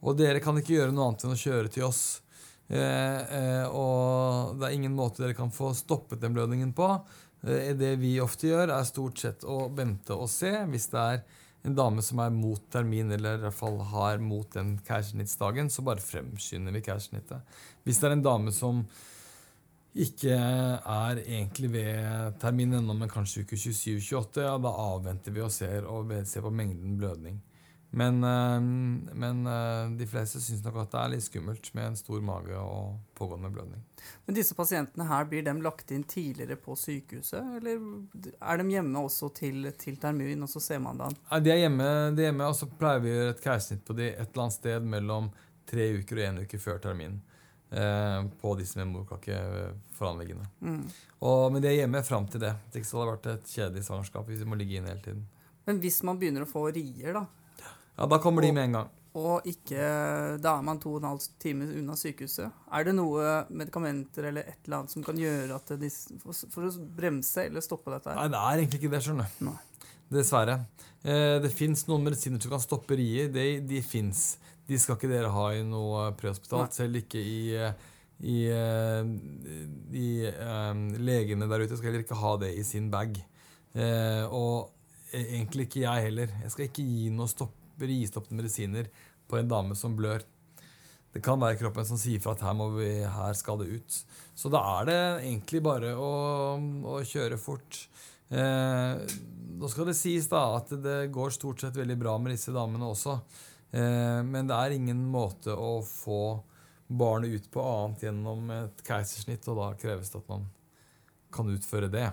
Og 0.00 0.16
dere 0.16 0.40
kan 0.42 0.56
ikke 0.56 0.78
gjøre 0.78 0.94
noe 0.94 1.10
annet 1.10 1.26
enn 1.26 1.34
å 1.34 1.40
kjøre 1.40 1.72
til 1.72 1.88
oss. 1.90 2.04
Eh, 2.70 2.78
eh, 2.78 3.66
og 3.66 4.56
det 4.60 4.68
er 4.68 4.76
ingen 4.76 4.94
måte 4.94 5.24
dere 5.24 5.36
kan 5.36 5.50
få 5.52 5.72
stoppet 5.76 6.22
den 6.22 6.36
blødningen 6.36 6.72
på. 6.76 6.88
Eh, 7.42 7.74
det 7.76 7.96
vi 8.00 8.14
ofte 8.22 8.48
gjør, 8.48 8.72
er 8.76 8.88
stort 8.88 9.20
sett 9.20 9.44
å 9.44 9.64
vente 9.74 10.16
og 10.16 10.30
se. 10.30 10.52
Hvis 10.70 10.88
det 10.92 11.02
er 11.02 11.22
en 11.66 11.76
dame 11.76 12.04
som 12.04 12.22
er 12.24 12.32
mot 12.32 12.62
termin, 12.72 13.12
eller 13.12 13.36
i 13.36 13.44
hvert 13.44 13.58
fall 13.58 13.80
har 13.90 14.22
mot 14.24 14.48
den 14.54 14.78
keisersnittsdagen, 14.86 15.68
så 15.68 15.84
bare 15.84 16.04
fremskynder 16.04 16.78
vi 16.78 16.84
keisersnittet. 16.86 17.58
Hvis 17.84 18.00
det 18.00 18.08
er 18.08 18.16
en 18.16 18.24
dame 18.24 18.54
som 18.56 18.84
ikke 19.90 20.36
er 20.38 21.20
egentlig 21.24 21.72
ved 21.74 22.38
termin 22.40 22.78
ennå, 22.78 22.94
men 22.94 23.10
kanskje 23.10 23.42
uke 23.42 23.58
27-28, 23.58 24.44
ja, 24.46 24.54
da 24.62 24.72
avventer 24.86 25.34
vi 25.34 25.42
og 25.42 25.50
ser, 25.52 25.88
og 25.90 26.14
ser 26.30 26.46
på 26.46 26.54
mengden 26.54 26.94
blødning. 27.00 27.40
Men, 27.90 28.24
eh, 28.24 28.60
men, 29.14 29.46
eh, 29.46 29.90
de 29.98 30.06
fleste 30.06 30.40
syns 30.40 30.62
nok 30.64 30.76
at 30.84 30.92
det 30.92 31.00
er 31.00 31.12
litt 31.14 31.24
skummelt 31.24 31.70
med 31.74 31.88
en 31.88 31.96
stor 31.98 32.20
mage 32.22 32.54
og 32.54 33.00
pågående 33.18 33.50
blødning. 33.50 33.82
Men 34.26 34.36
disse 34.36 34.54
pasientene 34.54 35.08
her, 35.08 35.24
blir 35.24 35.42
de 35.42 35.54
lagt 35.60 35.90
inn 35.90 36.04
tidligere 36.04 36.56
på 36.56 36.76
sykehuset, 36.78 37.56
eller 37.58 37.82
er 38.40 38.62
de 38.62 38.76
hjemme 38.76 39.02
også 39.02 39.32
til, 39.34 39.72
til 39.78 39.98
termin, 39.98 40.46
og 40.46 40.52
så 40.52 40.62
ser 40.62 40.78
man 40.78 41.00
det 41.00 41.08
an? 41.08 41.18
Ja, 41.32 41.40
de 41.40 41.54
er 41.54 41.64
hjemme, 41.64 41.88
de 42.14 42.22
er 42.22 42.30
hjemme, 42.30 42.46
og 42.46 42.54
så 42.60 42.70
pleier 42.70 43.02
vi 43.02 43.10
å 43.10 43.18
gjøre 43.18 43.34
et 43.34 43.42
keisersnitt 43.48 43.82
på 43.88 43.98
de 43.98 44.06
et 44.12 44.22
eller 44.28 44.46
annet 44.46 44.58
sted 44.60 44.86
mellom 44.94 45.32
tre 45.70 45.90
uker 45.98 46.20
og 46.20 46.24
én 46.28 46.40
uke 46.44 46.62
før 46.62 46.80
termin. 46.86 47.18
Eh, 47.70 48.24
på 48.40 48.54
disse 48.58 48.78
med 48.78 48.88
morkakeforanliggende. 48.90 50.46
Mm. 50.60 50.88
men 51.52 51.62
de 51.62 51.68
er 51.68 51.76
hjemme 51.84 52.02
fram 52.02 52.26
til 52.26 52.42
det. 52.42 52.54
Det 52.72 52.82
hadde 52.82 53.12
vært 53.12 53.28
et 53.30 53.52
kjedelig 53.52 53.84
svangerskap 53.86 54.26
hvis 54.26 54.40
de 54.42 54.48
må 54.50 54.58
ligge 54.58 54.78
inne 54.78 54.90
hele 54.90 55.04
tiden. 55.04 55.28
Men 55.68 55.78
hvis 55.78 56.00
man 56.02 56.18
begynner 56.18 56.42
å 56.42 56.50
få 56.50 56.64
rier, 56.74 57.14
da? 57.14 57.28
Ja, 57.96 58.06
Da 58.06 58.18
kommer 58.22 58.42
de 58.42 58.52
med 58.52 58.68
en 58.68 58.78
gang. 58.78 58.90
Og 59.18 59.46
ikke, 59.48 59.78
da 60.38 60.52
er 60.54 60.62
man 60.62 60.78
to 60.78 60.92
og 60.94 61.00
en 61.00 61.08
halv 61.08 61.24
time 61.42 61.66
unna 61.80 61.96
sykehuset. 61.98 62.52
Er 62.70 62.86
det 62.86 62.94
noe 62.94 63.40
medikamenter 63.50 64.28
eller 64.28 64.46
et 64.46 64.68
eller 64.68 64.76
annet 64.78 64.94
som 64.94 65.02
kan 65.02 65.18
gjøre 65.18 65.56
at 65.56 65.72
de, 65.80 65.90
for, 66.22 66.68
å 66.68 66.70
bremse 66.94 67.48
eller 67.48 67.64
stoppe 67.64 67.90
dette? 67.90 68.12
her? 68.12 68.20
Nei, 68.20 68.30
det 68.30 68.38
er 68.38 68.62
egentlig 68.62 68.80
ikke 68.80 68.92
det, 68.94 69.02
skjønner 69.08 69.34
du. 69.34 69.50
Dessverre. 70.14 70.56
Eh, 71.02 71.40
det 71.42 71.50
fins 71.54 71.84
noen 71.90 72.06
medisiner 72.06 72.38
som 72.42 72.54
kan 72.54 72.62
stoppe 72.62 72.98
rier. 73.02 73.32
De, 73.34 73.48
de 73.66 73.82
fins. 73.82 74.38
De 74.70 74.78
skal 74.78 74.94
ikke 74.94 75.10
dere 75.10 75.34
ha 75.34 75.46
i 75.58 75.66
noe 75.66 76.12
prehospitalt, 76.18 76.76
selv 76.78 77.02
ikke 77.02 77.18
i, 77.18 77.42
i, 78.30 78.40
i 79.98 80.10
um, 80.30 80.84
Legene 81.02 81.50
der 81.50 81.64
ute 81.64 81.74
skal 81.74 81.90
heller 81.90 82.04
ikke 82.06 82.22
ha 82.22 82.36
det 82.44 82.54
i 82.54 82.62
sin 82.66 82.86
bag. 82.92 83.18
Uh, 83.74 84.30
og 84.30 85.10
egentlig 85.10 85.66
ikke 85.66 85.82
jeg 85.82 86.06
heller. 86.06 86.36
Jeg 86.44 86.54
skal 86.54 86.70
ikke 86.70 86.86
gi 86.86 87.10
noe 87.10 87.30
stopp 87.30 87.59
ristoppende 87.88 88.42
medisiner 88.42 88.90
på 89.30 89.38
en 89.38 89.50
dame 89.50 89.76
som 89.78 89.96
blør. 89.96 90.24
Det 91.10 91.22
kan 91.24 91.40
være 91.42 91.58
kroppen 91.58 91.86
som 91.86 91.98
sier 91.98 92.22
fra 92.22 92.36
at 92.36 92.44
her, 92.44 92.60
vi, 92.76 92.90
her 93.02 93.34
skal 93.38 93.58
det 93.62 93.80
ut. 93.80 93.96
Så 94.38 94.50
da 94.52 94.60
er 94.76 94.90
det 94.90 95.00
egentlig 95.24 95.62
bare 95.64 95.94
å, 95.98 96.12
å 96.86 97.00
kjøre 97.06 97.38
fort. 97.40 97.80
Eh, 98.30 99.00
skal 99.66 99.90
det 99.90 99.96
sies 99.98 100.28
da 100.30 100.44
at 100.60 100.70
det 100.82 101.10
går 101.14 101.34
stort 101.34 101.64
sett 101.64 101.78
veldig 101.80 101.98
bra 101.98 102.14
med 102.22 102.36
disse 102.36 102.54
damene 102.54 102.92
også. 102.92 103.16
Eh, 103.74 104.20
men 104.26 104.46
det 104.50 104.56
er 104.56 104.76
ingen 104.76 105.02
måte 105.10 105.54
å 105.54 105.80
få 105.86 106.22
barnet 106.90 107.34
ut 107.34 107.50
på 107.50 107.62
annet 107.62 108.06
gjennom 108.06 108.50
et 108.54 108.82
keisersnitt, 108.86 109.46
og 109.50 109.58
da 109.58 109.68
kreves 109.78 110.10
det 110.10 110.22
at 110.22 110.30
man 110.30 110.46
kan 111.34 111.50
utføre 111.50 111.90
det. 111.90 112.08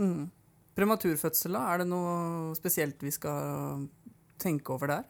Mm. 0.00 0.28
Prematurfødsel, 0.76 1.56
er 1.56 1.80
det 1.80 1.88
noe 1.88 2.52
spesielt 2.56 3.00
vi 3.04 3.12
skal 3.12 3.86
tenke 4.40 4.74
over 4.74 4.92
der? 4.92 5.04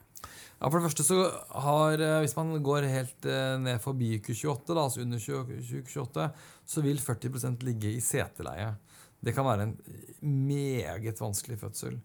Ja, 0.57 0.71
For 0.71 0.79
det 0.79 0.87
første 0.89 1.05
så 1.05 1.19
har 1.67 2.01
eh, 2.01 2.19
Hvis 2.25 2.37
man 2.39 2.55
går 2.65 2.89
helt 2.89 3.29
eh, 3.29 3.57
ned 3.61 3.81
forbi 3.85 4.17
uke 4.17 4.33
28, 4.33 4.73
da, 4.73 4.85
altså 4.87 5.03
under 5.05 5.21
uke 5.21 5.85
28, 5.85 6.29
så 6.65 6.85
vil 6.85 7.03
40% 7.03 7.67
ligge 7.69 7.93
i 7.93 8.01
seteleie. 8.01 8.73
Det 9.21 9.35
kan 9.35 9.47
være 9.47 9.69
en 9.69 9.77
meget 10.23 11.21
vanskelig 11.21 11.59
fødsel. 11.61 11.99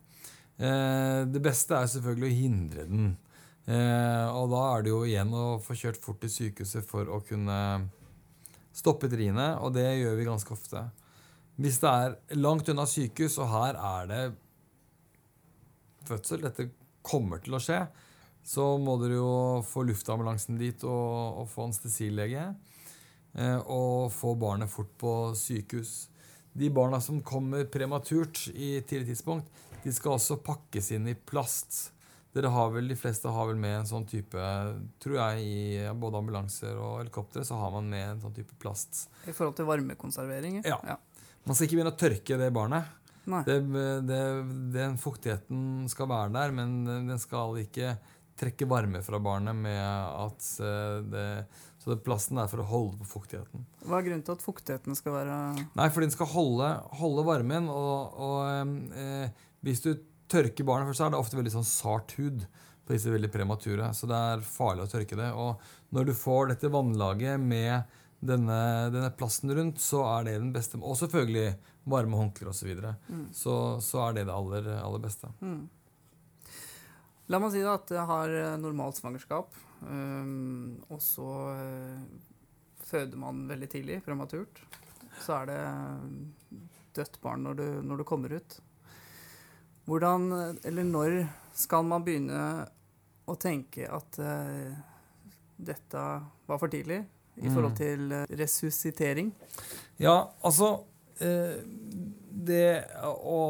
Eh, 0.59 1.21
det 1.31 1.41
beste 1.43 1.77
er 1.77 1.91
selvfølgelig 1.91 2.27
å 2.29 2.39
hindre 2.41 2.87
den. 2.89 3.11
Og 3.71 4.47
da 4.49 4.61
er 4.65 4.81
det 4.83 4.89
jo 4.89 5.03
igjen 5.05 5.29
å 5.37 5.59
få 5.61 5.75
kjørt 5.77 5.99
fort 6.01 6.17
til 6.23 6.31
sykehuset 6.33 6.83
for 6.83 7.07
å 7.13 7.19
kunne 7.23 7.57
stoppe 8.75 9.07
triene, 9.07 9.51
og 9.61 9.75
det 9.77 9.85
gjør 9.85 10.17
vi 10.17 10.25
ganske 10.27 10.55
ofte. 10.55 10.81
Hvis 11.61 11.77
det 11.83 11.91
er 11.91 12.39
langt 12.41 12.67
unna 12.73 12.87
sykehus, 12.89 13.37
og 13.37 13.51
her 13.53 13.77
er 13.77 14.09
det 14.09 14.23
fødsel 16.09 16.41
Dette 16.41 16.71
kommer 17.05 17.41
til 17.43 17.57
å 17.57 17.61
skje, 17.61 17.83
så 18.43 18.65
må 18.81 18.97
dere 19.01 19.19
jo 19.19 19.33
få 19.67 19.85
luftambulansen 19.85 20.57
dit 20.59 20.83
og, 20.87 21.41
og 21.43 21.49
få 21.51 21.67
anestesilege. 21.67 22.49
Eh, 23.33 23.59
og 23.69 24.11
få 24.11 24.33
barnet 24.35 24.71
fort 24.71 24.91
på 24.99 25.13
sykehus. 25.37 26.09
De 26.53 26.67
barna 26.73 26.99
som 27.01 27.21
kommer 27.23 27.63
prematurt 27.71 28.49
i 28.51 28.81
tidlig 28.81 29.13
tidspunkt, 29.13 29.47
de 29.83 29.93
skal 29.95 30.17
også 30.17 30.41
pakkes 30.43 30.91
inn 30.97 31.07
i 31.07 31.15
plast. 31.15 31.91
Dere 32.35 32.51
har 32.51 32.69
vel, 32.71 32.87
De 32.87 32.95
fleste 32.95 33.27
har 33.27 33.47
vel 33.49 33.57
med 33.59 33.73
en 33.81 33.87
sånn 33.89 34.05
type 34.07 34.39
Tror 35.03 35.17
jeg 35.17 35.41
i 35.43 35.81
både 35.99 36.21
ambulanser 36.21 36.77
og 36.79 37.01
helikoptre 37.01 37.43
så 37.43 37.57
har 37.59 37.73
man 37.73 37.89
med 37.91 38.05
en 38.05 38.21
sånn 38.23 38.35
type 38.37 38.55
plast. 38.61 39.09
I 39.27 39.35
forhold 39.35 39.57
til 39.57 39.67
varmekonservering? 39.67 40.61
Ja. 40.63 40.77
ja. 40.87 40.95
Man 41.43 41.57
skal 41.57 41.67
ikke 41.67 41.79
begynne 41.79 41.91
å 41.91 41.99
tørke 41.99 42.37
det 42.39 42.47
barnet. 42.55 42.87
Det, 43.45 43.57
det, 44.07 44.21
den 44.73 44.97
fuktigheten 45.01 45.85
skal 45.91 46.09
være 46.09 46.33
der, 46.33 46.55
men 46.57 46.79
den 46.85 47.21
skal 47.21 47.59
ikke 47.61 47.95
trekke 48.41 48.67
varme 48.69 49.01
fra 49.05 49.19
barnet 49.21 49.57
med 49.57 49.81
at 49.81 50.47
eh, 50.63 50.97
det, 51.11 51.25
Så 51.81 51.93
det, 51.93 52.01
plassen 52.05 52.39
er 52.41 52.49
for 52.49 52.63
å 52.63 52.69
holde 52.69 52.97
på 53.01 53.09
fuktigheten. 53.15 53.65
Hva 53.85 53.99
er 53.99 54.07
grunnen 54.07 54.25
til 54.25 54.37
at 54.37 54.45
fuktigheten 54.45 54.97
skal 54.97 55.17
være 55.19 55.37
Nei, 55.77 55.89
for 55.89 56.05
den 56.05 56.13
skal 56.13 56.29
holde, 56.31 56.71
holde 57.01 57.27
varmen. 57.27 57.69
Og, 57.69 58.17
og 58.21 58.97
eh, 58.97 59.45
hvis 59.65 59.83
du 59.85 59.93
tørker 60.31 60.67
barnet 60.67 60.89
først, 60.89 61.01
så 61.01 61.07
er 61.07 61.15
det 61.15 61.21
ofte 61.21 61.39
veldig 61.39 61.55
sånn 61.59 61.67
sart 61.67 62.15
hud 62.17 62.45
på 62.85 62.95
disse 62.95 63.13
veldig 63.13 63.31
premature. 63.33 63.91
Så 63.97 64.09
det 64.09 64.17
er 64.17 64.45
farlig 64.45 64.87
å 64.87 64.91
tørke 64.91 65.19
det. 65.19 65.31
Og 65.37 65.61
når 65.95 66.09
du 66.09 66.13
får 66.17 66.53
dette 66.53 66.71
vannlaget 66.73 67.41
med 67.41 67.99
denne, 68.21 68.57
denne 68.93 69.11
plassen 69.17 69.51
rundt, 69.57 69.81
så 69.81 70.03
er 70.05 70.27
det 70.27 70.37
den 70.37 70.51
beste. 70.53 70.79
Og 70.79 70.97
selvfølgelig 70.99 71.55
varme 71.89 72.19
håndklær 72.19 72.51
osv. 72.51 72.61
Så, 72.61 72.69
videre. 72.69 72.95
mm. 73.09 73.27
så 73.33 73.55
Så 73.81 74.01
er 74.05 74.19
det 74.19 74.25
det 74.29 74.35
aller, 74.35 74.67
aller 74.77 75.01
beste. 75.01 75.31
Mm. 75.41 75.69
La 77.31 77.39
meg 77.39 77.53
si 77.53 77.61
da 77.63 77.77
at 77.77 77.91
jeg 77.93 78.03
har 78.09 78.33
eh, 78.35 78.57
normalt 78.59 78.97
svangerskap, 78.99 79.55
um, 79.87 80.81
og 80.91 80.99
så 80.99 81.27
uh, 81.55 82.01
føder 82.89 83.21
man 83.21 83.45
veldig 83.47 83.69
tidlig, 83.71 84.01
prematurt. 84.03 84.59
Så 85.21 85.37
er 85.37 85.47
det 85.47 85.61
dødt 86.97 87.21
barn 87.23 87.45
når 87.47 87.55
du, 87.61 87.65
når 87.87 88.01
du 88.01 88.07
kommer 88.09 88.35
ut. 88.35 88.57
Hvordan, 89.87 90.27
eller 90.67 90.87
når, 90.87 91.15
skal 91.55 91.87
man 91.87 92.03
begynne 92.03 92.43
å 93.31 93.37
tenke 93.39 93.87
at 93.87 94.19
uh, 94.19 94.75
dette 95.55 96.03
var 96.49 96.59
for 96.59 96.73
tidlig? 96.73 96.99
I 97.41 97.49
forhold 97.49 97.73
mm. 97.73 97.79
til 97.81 98.13
eh, 98.17 98.35
resuscitering? 98.39 99.33
Ja, 100.01 100.15
altså 100.41 100.75
eh, 101.19 101.57
Det 102.31 102.67
å 103.01 103.41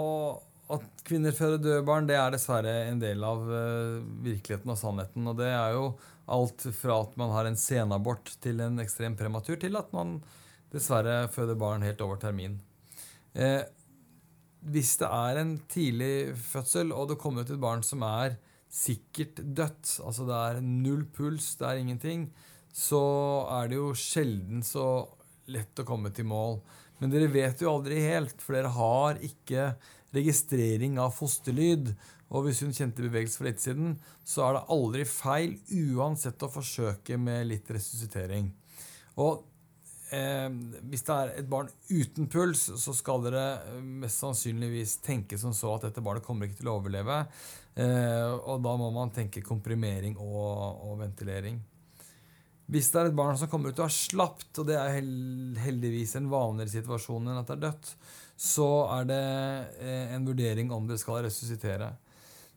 at 0.72 1.04
kvinner 1.04 1.36
føder 1.36 1.60
døde 1.60 1.84
barn, 1.88 2.08
det 2.08 2.16
er 2.16 2.32
dessverre 2.32 2.74
en 2.88 3.02
del 3.02 3.24
av 3.28 3.42
uh, 3.44 4.00
virkeligheten 4.24 4.72
og 4.72 4.78
sannheten. 4.80 5.26
Og 5.28 5.36
det 5.42 5.50
er 5.52 5.76
jo 5.76 5.90
alt 6.32 6.64
fra 6.78 7.02
at 7.04 7.18
man 7.20 7.34
har 7.36 7.50
en 7.50 7.60
senabort 7.60 8.32
til 8.44 8.62
en 8.64 8.80
ekstrem 8.80 9.18
prematur, 9.20 9.58
til 9.60 9.76
at 9.80 9.92
man 9.96 10.20
dessverre 10.72 11.26
føder 11.34 11.60
barn 11.60 11.84
helt 11.84 12.02
over 12.06 12.22
termin. 12.22 12.56
Eh, 13.34 13.64
hvis 14.72 14.94
det 15.02 15.10
er 15.10 15.42
en 15.42 15.56
tidlig 15.72 16.38
fødsel, 16.40 16.94
og 16.96 17.10
det 17.12 17.20
kommer 17.20 17.44
ut 17.44 17.52
et 17.52 17.62
barn 17.62 17.84
som 17.84 18.06
er 18.08 18.38
sikkert 18.72 19.42
dødt, 19.42 19.98
altså 20.06 20.28
det 20.30 20.38
er 20.38 20.62
null 20.64 21.04
puls, 21.12 21.56
det 21.60 21.68
er 21.68 21.82
ingenting, 21.82 22.30
så 22.72 23.04
er 23.60 23.72
det 23.72 23.80
jo 23.80 23.92
sjelden 23.98 24.64
så 24.66 24.86
lett 25.52 25.82
å 25.82 25.88
komme 25.88 26.12
til 26.16 26.28
mål. 26.30 26.60
Men 27.02 27.12
dere 27.12 27.32
vet 27.34 27.62
jo 27.64 27.72
aldri 27.74 28.00
helt, 28.04 28.38
for 28.42 28.56
dere 28.56 28.72
har 28.76 29.22
ikke 29.26 29.72
registrering 30.16 31.00
av 31.02 31.14
fosterlyd. 31.16 31.94
Og 32.32 32.46
hvis 32.46 32.62
hun 32.64 32.76
kjente 32.76 33.04
bevegelse 33.04 33.40
for 33.40 33.50
litt 33.50 33.64
siden, 33.64 33.96
så 34.24 34.46
er 34.46 34.58
det 34.58 34.68
aldri 34.76 35.06
feil 35.10 35.56
uansett 35.98 36.44
å 36.46 36.52
forsøke 36.52 37.18
med 37.20 37.50
litt 37.50 37.72
resuscitering. 37.74 38.52
Og 39.20 39.42
eh, 40.16 40.48
hvis 40.88 41.04
det 41.08 41.18
er 41.18 41.34
et 41.42 41.50
barn 41.52 41.72
uten 41.90 42.30
puls, 42.32 42.70
så 42.80 42.96
skal 42.96 43.26
dere 43.26 43.82
mest 43.84 44.24
sannsynligvis 44.24 45.00
tenke 45.04 45.40
som 45.42 45.56
så 45.58 45.76
at 45.76 45.90
dette 45.90 46.04
barnet 46.06 46.24
kommer 46.28 46.48
ikke 46.48 46.62
til 46.62 46.72
å 46.72 46.78
overleve. 46.80 47.26
Eh, 47.76 48.30
og 48.46 48.64
da 48.64 48.78
må 48.80 48.94
man 48.96 49.12
tenke 49.16 49.44
komprimering 49.44 50.16
og, 50.20 50.88
og, 50.88 50.96
ventilering. 51.04 51.60
Hvis 52.72 52.88
det 52.94 53.02
er 53.02 53.10
et 53.10 53.18
barn 53.18 53.36
som 53.36 53.50
kommer 53.52 53.72
ut 53.72 53.80
og 53.82 53.90
har 53.90 53.94
slapt, 53.94 54.54
og 54.62 54.68
det 54.70 54.78
er 54.80 55.02
heldigvis 55.66 56.16
en 56.16 56.30
vanligere 56.32 56.72
situasjon 56.78 57.28
enn 57.28 57.42
at 57.42 57.50
det 57.50 57.58
er 57.58 57.66
dødt, 57.66 57.90
så 58.42 58.70
er 58.96 59.10
det 59.10 59.26
eh, 59.84 60.14
en 60.16 60.26
vurdering 60.26 60.72
om 60.74 60.88
det 60.88 60.98
skal 61.02 61.20
resuscitere. 61.26 61.92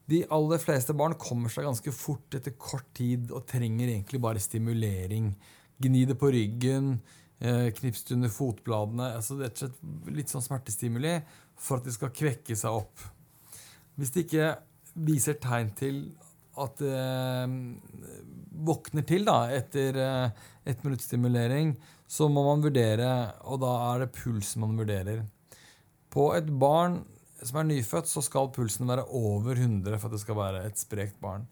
De 0.07 0.23
aller 0.37 0.61
fleste 0.63 0.95
barn 0.97 1.17
kommer 1.19 1.51
seg 1.51 1.67
ganske 1.67 1.93
fort 1.97 2.37
etter 2.37 2.55
kort 2.61 2.87
tid 2.97 3.33
og 3.35 3.47
trenger 3.49 3.89
egentlig 3.89 4.21
bare 4.23 4.43
stimulering. 4.43 5.33
Gni 5.83 6.05
det 6.07 6.17
på 6.21 6.31
ryggen, 6.33 6.99
eh, 7.41 7.73
knips 7.75 8.05
det 8.05 8.15
under 8.19 8.33
fotbladene. 8.33 9.15
altså 9.17 9.41
rett 9.41 9.59
og 9.59 9.65
slett 9.65 10.15
Litt 10.15 10.31
sånn 10.31 10.45
smertestimuli 10.45 11.17
for 11.57 11.81
at 11.81 11.89
de 11.89 11.97
skal 11.97 12.15
kvekke 12.15 12.57
seg 12.57 12.71
opp. 12.85 13.03
Hvis 13.99 14.15
de 14.15 14.23
ikke 14.25 14.53
viser 14.95 15.41
tegn 15.43 15.75
til 15.75 16.05
at 16.61 16.79
det 16.81 16.95
eh, 16.95 17.55
våkner 18.65 19.07
til 19.09 19.27
da, 19.27 19.39
etter 19.55 19.99
eh, 19.99 20.45
ett 20.71 20.85
minutts 20.85 21.09
stimulering, 21.09 21.75
så 22.07 22.29
må 22.31 22.45
man 22.47 22.63
vurdere, 22.65 23.11
og 23.49 23.61
da 23.65 23.73
er 23.91 24.05
det 24.05 24.15
pulsen 24.15 24.63
man 24.63 24.79
vurderer. 24.79 25.25
På 26.15 26.31
et 26.37 26.47
barn 26.47 27.01
som 27.45 27.61
er 27.61 27.69
nyfødt, 27.69 28.09
så 28.09 28.23
skal 28.25 28.53
pulsen 28.55 28.89
være 28.89 29.07
over 29.11 29.59
100 29.59 29.99
for 29.99 30.09
at 30.09 30.17
det 30.17 30.23
skal 30.23 30.39
være 30.39 30.65
et 30.69 30.81
sprekt 30.81 31.19
barn. 31.23 31.49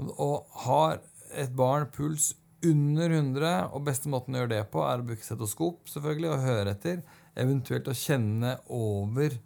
Og 0.00 0.48
har 0.66 0.98
et 1.38 1.52
barn 1.56 1.86
puls 1.92 2.32
under 2.66 3.10
100, 3.10 3.52
og 3.74 3.86
beste 3.86 4.10
måten 4.10 4.36
å 4.36 4.42
gjøre 4.42 4.54
det 4.54 4.64
på, 4.72 4.82
er 4.86 5.00
å 5.00 5.06
bruke 5.06 5.26
stetoskop 5.26 5.88
selvfølgelig, 5.90 6.30
og 6.30 6.46
høre 6.46 6.74
etter, 6.76 7.00
eventuelt 7.38 7.88
å 7.90 7.96
kjenne 7.96 8.56
over 8.74 9.38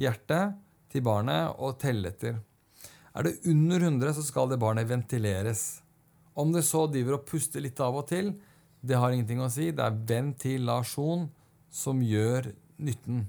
hjertet 0.00 0.56
til 0.92 1.04
barnet 1.04 1.58
og 1.58 1.78
telle 1.82 2.12
etter. 2.12 2.38
Er 3.12 3.26
det 3.26 3.34
under 3.50 3.80
100, 3.80 4.14
så 4.16 4.24
skal 4.24 4.48
det 4.48 4.60
barnet 4.62 4.88
ventileres. 4.88 5.82
Om 6.34 6.52
det 6.54 6.64
så 6.64 6.86
driver 6.88 7.18
og 7.18 7.26
puster 7.28 7.60
litt 7.60 7.80
av 7.84 7.98
og 8.00 8.06
til, 8.08 8.32
det 8.82 8.98
har 8.98 9.12
ingenting 9.12 9.42
å 9.42 9.50
si. 9.52 9.70
Det 9.70 9.84
er 9.84 10.00
ventilasjon 10.08 11.28
som 11.72 12.00
gjør 12.02 12.50
nytten. 12.82 13.26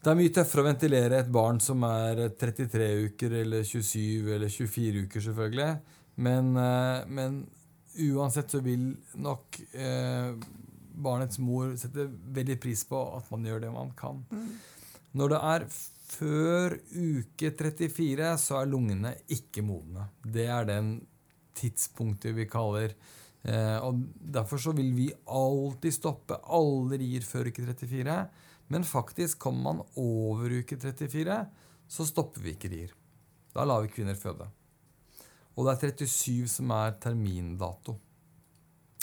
Det 0.00 0.10
er 0.10 0.16
mye 0.16 0.32
tøffere 0.32 0.62
å 0.62 0.66
ventilere 0.66 1.20
et 1.20 1.32
barn 1.32 1.60
som 1.60 1.84
er 1.84 2.22
33 2.40 2.88
uker 3.10 3.34
eller 3.42 3.64
27 3.68 4.30
eller 4.34 4.48
24 4.48 5.04
uker, 5.06 5.24
selvfølgelig. 5.26 5.70
Men, 6.24 6.56
eh, 6.56 7.06
men 7.06 7.42
uansett 8.10 8.50
så 8.50 8.62
vil 8.64 8.90
nok 9.20 9.60
eh, 9.72 10.32
barnets 11.00 11.38
mor 11.38 11.74
sette 11.80 12.08
veldig 12.08 12.56
pris 12.60 12.82
på 12.88 13.00
at 13.18 13.28
man 13.32 13.44
gjør 13.44 13.64
det 13.66 13.72
man 13.74 13.92
kan. 13.96 14.24
Mm. 14.32 14.48
Når 15.20 15.34
det 15.34 15.40
er 15.52 15.66
før 16.10 16.76
uke 16.90 17.52
34, 17.56 18.34
så 18.40 18.60
er 18.60 18.70
lungene 18.70 19.14
ikke 19.30 19.64
modne. 19.64 20.08
Det 20.24 20.46
er 20.50 20.68
den 20.68 20.92
tidspunktet 21.56 22.34
vi 22.36 22.46
kaller 22.50 22.94
eh, 23.42 23.78
og 23.84 24.00
Derfor 24.20 24.62
så 24.62 24.74
vil 24.76 24.92
vi 24.96 25.08
alltid 25.26 25.96
stoppe 25.96 26.38
alle 26.46 27.00
rier 27.00 27.26
før 27.26 27.50
uke 27.50 27.64
34. 27.66 28.16
Men 28.70 28.86
faktisk 28.86 29.40
kommer 29.42 29.72
man 29.72 29.84
over 29.98 30.60
uke 30.60 30.78
34, 30.78 31.38
så 31.90 32.06
stopper 32.06 32.44
vi 32.44 32.54
ikke 32.54 32.70
rier. 32.70 32.94
Da 33.54 33.66
lar 33.66 33.82
vi 33.82 33.90
kvinner 33.90 34.18
føde. 34.18 34.46
Og 35.58 35.66
det 35.66 35.90
er 35.90 36.06
37 36.06 36.46
som 36.48 36.70
er 36.76 36.94
termindato. 37.02 37.96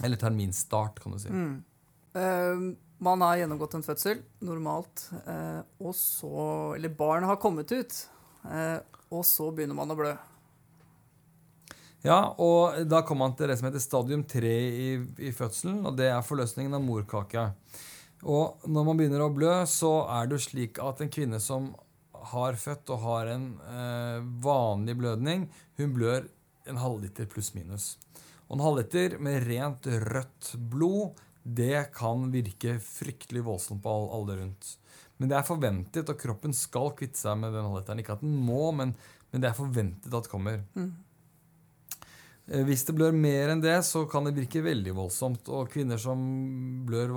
Eller 0.04 0.20
terminstart, 0.22 1.02
kan 1.02 1.14
du 1.14 1.20
si. 1.20 1.34
Mm. 1.34 1.58
Uh, 2.16 2.72
man 3.04 3.22
har 3.22 3.42
gjennomgått 3.42 3.78
en 3.78 3.86
fødsel, 3.86 4.24
normalt, 4.46 5.10
uh, 5.28 5.62
og 5.80 5.94
så 5.96 6.74
Eller 6.76 6.90
barnet 6.90 7.30
har 7.30 7.42
kommet 7.42 7.72
ut, 7.72 8.00
uh, 8.46 8.80
og 9.14 9.26
så 9.26 9.52
begynner 9.52 9.78
man 9.78 9.94
å 9.94 9.98
blø. 10.00 10.16
Ja, 12.06 12.20
og 12.38 12.78
da 12.88 13.02
kommer 13.06 13.28
man 13.28 13.36
til 13.38 13.50
det 13.50 13.58
som 13.60 13.68
heter 13.68 13.84
stadium 13.84 14.24
3 14.30 14.54
i, 14.68 14.90
i 15.30 15.34
fødselen, 15.36 15.82
og 15.88 15.98
det 15.98 16.12
er 16.12 16.26
forløsningen 16.26 16.78
av 16.78 16.86
morkake. 16.86 17.50
Og 18.26 18.66
når 18.70 18.86
man 18.88 19.00
begynner 19.00 19.26
å 19.26 19.34
blø, 19.34 19.54
så 19.70 20.08
er 20.14 20.28
det 20.28 20.38
jo 20.38 20.46
slik 20.48 20.80
at 20.82 21.02
en 21.04 21.12
kvinne 21.14 21.42
som 21.44 21.74
har 22.32 22.58
født 22.60 22.90
og 22.94 23.04
har 23.04 23.32
en 23.34 23.46
eh, 23.62 24.26
vanlig 24.44 24.98
blødning, 25.00 25.46
hun 25.78 25.94
blør 25.96 26.26
en 26.68 26.82
halvliter 26.82 27.30
pluss-minus. 27.32 27.96
Og 28.48 28.58
en 28.58 28.66
halvliter 28.66 29.18
med 29.24 29.46
rent 29.48 29.88
rødt 30.08 30.54
blod, 30.72 31.20
det 31.48 31.94
kan 31.96 32.28
virke 32.34 32.76
fryktelig 32.84 33.46
voldsomt 33.46 33.84
på 33.84 33.96
alle 34.18 34.36
rundt. 34.42 34.74
Men 35.18 35.32
det 35.32 35.38
er 35.40 35.48
forventet, 35.48 36.10
og 36.12 36.20
kroppen 36.20 36.54
skal 36.54 36.92
kvitte 36.98 37.20
seg 37.20 37.40
med 37.40 37.56
den 37.56 37.66
halvliteren. 37.66 38.02
Ikke 38.04 38.18
at 38.18 38.24
den 38.26 38.36
må, 38.36 38.70
men, 38.76 38.92
men 39.32 39.44
det 39.44 39.50
er 39.50 39.58
forventet 39.58 40.12
at 40.12 40.28
det 40.28 40.34
kommer. 40.34 40.60
Mm. 40.78 40.92
Eh, 42.48 42.64
hvis 42.68 42.84
det 42.88 42.96
blør 42.96 43.16
mer 43.16 43.54
enn 43.54 43.64
det, 43.64 43.76
så 43.88 44.04
kan 44.10 44.28
det 44.28 44.36
virke 44.38 44.64
veldig 44.66 44.94
voldsomt. 44.98 45.50
Og 45.54 45.72
kvinner 45.72 46.00
som 46.02 46.20
blør 46.88 47.16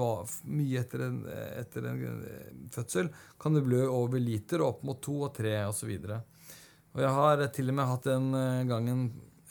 mye 0.50 0.84
etter 0.84 1.06
en, 1.06 1.18
etter 1.60 1.90
en 1.90 2.04
eh, 2.26 2.52
fødsel, 2.74 3.10
kan 3.40 3.56
det 3.56 3.64
blø 3.66 3.82
over 3.88 4.22
liter, 4.22 4.64
opp 4.66 4.84
mot 4.86 5.00
to 5.02 5.20
og 5.26 5.34
tre 5.36 5.58
osv. 5.68 5.90
Og, 5.98 6.46
og 6.94 7.04
jeg 7.04 7.16
har 7.18 7.44
til 7.54 7.74
og 7.74 7.78
med 7.80 7.90
hatt 7.90 8.08
en 8.14 8.30
eh, 8.44 8.62
gang 8.70 8.88
en, 8.94 9.04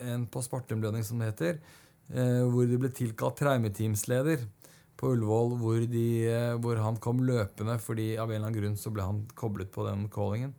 en 0.08 0.26
postpartumblødning, 0.32 1.06
som 1.06 1.20
det 1.20 1.34
heter, 1.34 1.62
hvor 2.10 2.66
det 2.66 2.80
ble 2.82 2.90
tilkalt 2.90 3.36
traumeteamsleder 3.38 4.48
på 5.00 5.14
Ullevål, 5.14 5.54
hvor, 5.62 5.84
de, 5.88 6.08
hvor 6.60 6.80
han 6.84 6.98
kom 7.00 7.22
løpende 7.24 7.78
fordi 7.80 8.12
av 8.20 8.28
en 8.28 8.36
eller 8.36 8.50
annen 8.50 8.58
grunn 8.58 8.76
så 8.80 8.92
ble 8.92 9.06
han 9.08 9.22
koblet 9.40 9.72
på 9.72 9.86
den 9.88 10.10
callingen. 10.12 10.52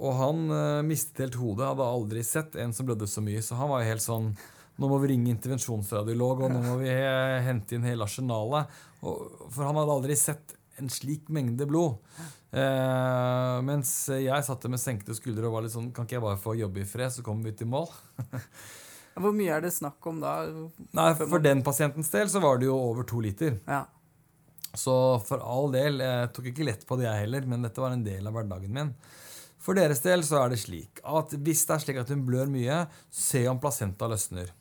Og 0.00 0.16
han 0.16 0.46
uh, 0.48 0.86
mistet 0.86 1.26
helt 1.26 1.40
hodet. 1.40 1.66
Hadde 1.68 1.90
aldri 1.92 2.24
sett 2.24 2.56
en 2.60 2.72
som 2.76 2.88
blødde 2.88 3.08
så 3.10 3.22
mye. 3.24 3.42
Så 3.44 3.58
han 3.58 3.68
var 3.72 3.82
jo 3.82 3.92
helt 3.92 4.06
sånn 4.06 4.32
Nå 4.80 4.88
må 4.88 4.96
vi 5.02 5.10
ringe 5.10 5.28
intervensjonsradiolog, 5.28 6.46
og 6.46 6.52
nå 6.54 6.60
må 6.64 6.78
vi 6.80 6.86
he 6.88 7.08
hente 7.44 7.74
inn 7.76 7.84
hele 7.84 8.06
arsenalet. 8.06 8.70
Og, 9.04 9.26
for 9.52 9.66
han 9.66 9.76
hadde 9.76 9.92
aldri 9.92 10.14
sett 10.16 10.54
en 10.80 10.88
slik 10.88 11.28
mengde 11.28 11.66
blod. 11.68 11.98
Uh, 12.48 13.60
mens 13.66 13.90
jeg 14.08 14.46
satte 14.46 14.70
med 14.72 14.80
senkede 14.80 15.18
skuldre 15.18 15.50
og 15.50 15.52
var 15.58 15.62
litt 15.62 15.74
sånn 15.74 15.92
Kan 15.94 16.08
ikke 16.08 16.16
jeg 16.16 16.24
bare 16.24 16.40
få 16.40 16.56
jobbe 16.58 16.80
i 16.80 16.88
fred, 16.88 17.12
så 17.12 17.22
kommer 17.26 17.50
vi 17.50 17.58
til 17.60 17.68
mål? 17.74 17.92
Hvor 19.18 19.34
mye 19.36 19.54
er 19.56 19.64
det 19.64 19.72
snakk 19.74 20.06
om 20.06 20.20
da? 20.22 20.34
Nei, 20.96 21.08
For 21.18 21.42
den 21.42 21.64
pasientens 21.66 22.12
del 22.12 22.30
så 22.30 22.42
var 22.42 22.60
det 22.60 22.68
jo 22.68 22.76
over 22.78 23.06
to 23.08 23.20
liter. 23.24 23.58
Ja. 23.66 23.84
Så 24.74 24.94
for 25.26 25.42
all 25.42 25.72
del, 25.74 25.98
jeg 26.04 26.30
tok 26.36 26.52
ikke 26.52 26.66
lett 26.68 26.86
på 26.86 26.98
det, 27.00 27.08
jeg 27.08 27.26
heller, 27.26 27.48
men 27.50 27.66
dette 27.66 27.82
var 27.82 27.96
en 27.96 28.06
del 28.06 28.28
av 28.28 28.36
hverdagen 28.36 28.72
min. 28.74 28.94
For 29.60 29.76
deres 29.76 30.00
del 30.04 30.22
så 30.24 30.38
er 30.40 30.52
det 30.52 30.60
slik 30.62 31.02
at 31.04 31.34
hvis 31.36 31.66
det 31.68 31.74
er 31.74 31.82
slik 31.84 32.00
at 32.00 32.10
hun 32.14 32.24
blør 32.24 32.48
mye, 32.48 32.84
se 33.12 33.42
om 33.50 33.60
placenta 33.60 34.08
løsner. 34.08 34.52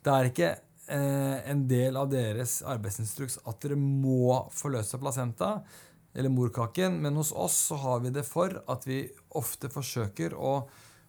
Det 0.00 0.14
er 0.14 0.30
ikke 0.30 0.50
eh, 0.54 1.38
en 1.50 1.66
del 1.68 1.98
av 2.00 2.08
deres 2.12 2.60
arbeidsinstruks 2.64 3.40
at 3.44 3.60
dere 3.60 3.76
må 3.76 4.46
forløse 4.54 5.00
placenta 5.02 5.58
eller 6.14 6.32
morkaken, 6.32 6.96
men 7.02 7.18
hos 7.20 7.34
oss 7.36 7.58
så 7.68 7.76
har 7.84 8.00
vi 8.06 8.14
det 8.14 8.24
for 8.26 8.62
at 8.70 8.86
vi 8.88 9.02
ofte 9.38 9.70
forsøker 9.70 10.34
å 10.34 10.54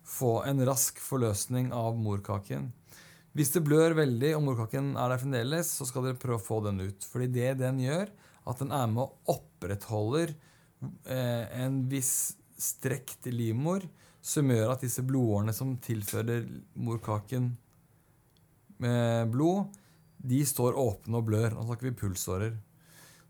få 0.07 0.41
en 0.47 0.63
rask 0.67 0.99
forløsning 1.01 1.71
av 1.75 1.97
morkaken. 1.99 2.69
Hvis 3.37 3.53
det 3.53 3.63
blør 3.63 3.95
veldig 3.95 4.33
og 4.35 4.43
morkaken 4.49 4.93
er 4.99 5.13
der 5.13 5.21
fremdeles, 5.21 5.71
så 5.77 5.87
skal 5.87 6.07
dere 6.07 6.19
prøve 6.19 6.41
å 6.41 6.43
få 6.43 6.59
den 6.65 6.81
ut. 6.83 7.05
Fordi 7.07 7.29
det 7.31 7.53
den 7.61 7.79
gjør, 7.83 8.11
at 8.49 8.59
den 8.59 8.73
er 8.75 8.89
med 8.91 9.05
og 9.05 9.35
opprettholder 9.37 10.33
eh, 10.33 11.45
en 11.63 11.83
viss 11.91 12.33
strekk 12.61 13.15
til 13.23 13.37
livmor 13.39 13.85
som 14.21 14.49
gjør 14.51 14.73
at 14.73 14.83
disse 14.83 15.03
blodårene 15.05 15.53
som 15.55 15.73
tilfører 15.81 16.43
morkaken 16.77 17.53
med 18.81 19.31
blod, 19.33 19.71
de 20.21 20.41
står 20.45 20.77
åpne 20.77 21.17
og 21.17 21.25
blør. 21.29 21.55
Nå 21.55 21.65
snakker 21.65 21.89
vi 21.89 21.97
pulsårer. 21.97 22.53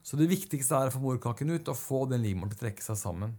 Så 0.04 0.18
det 0.20 0.32
viktigste 0.32 0.76
er 0.76 0.90
å 0.90 0.96
få 0.96 1.04
morkaken 1.04 1.54
ut 1.54 1.70
og 1.72 1.78
få 1.78 2.04
den 2.10 2.24
livmoren 2.26 2.52
til 2.52 2.60
å 2.60 2.64
trekke 2.66 2.84
seg 2.84 3.00
sammen. 3.00 3.36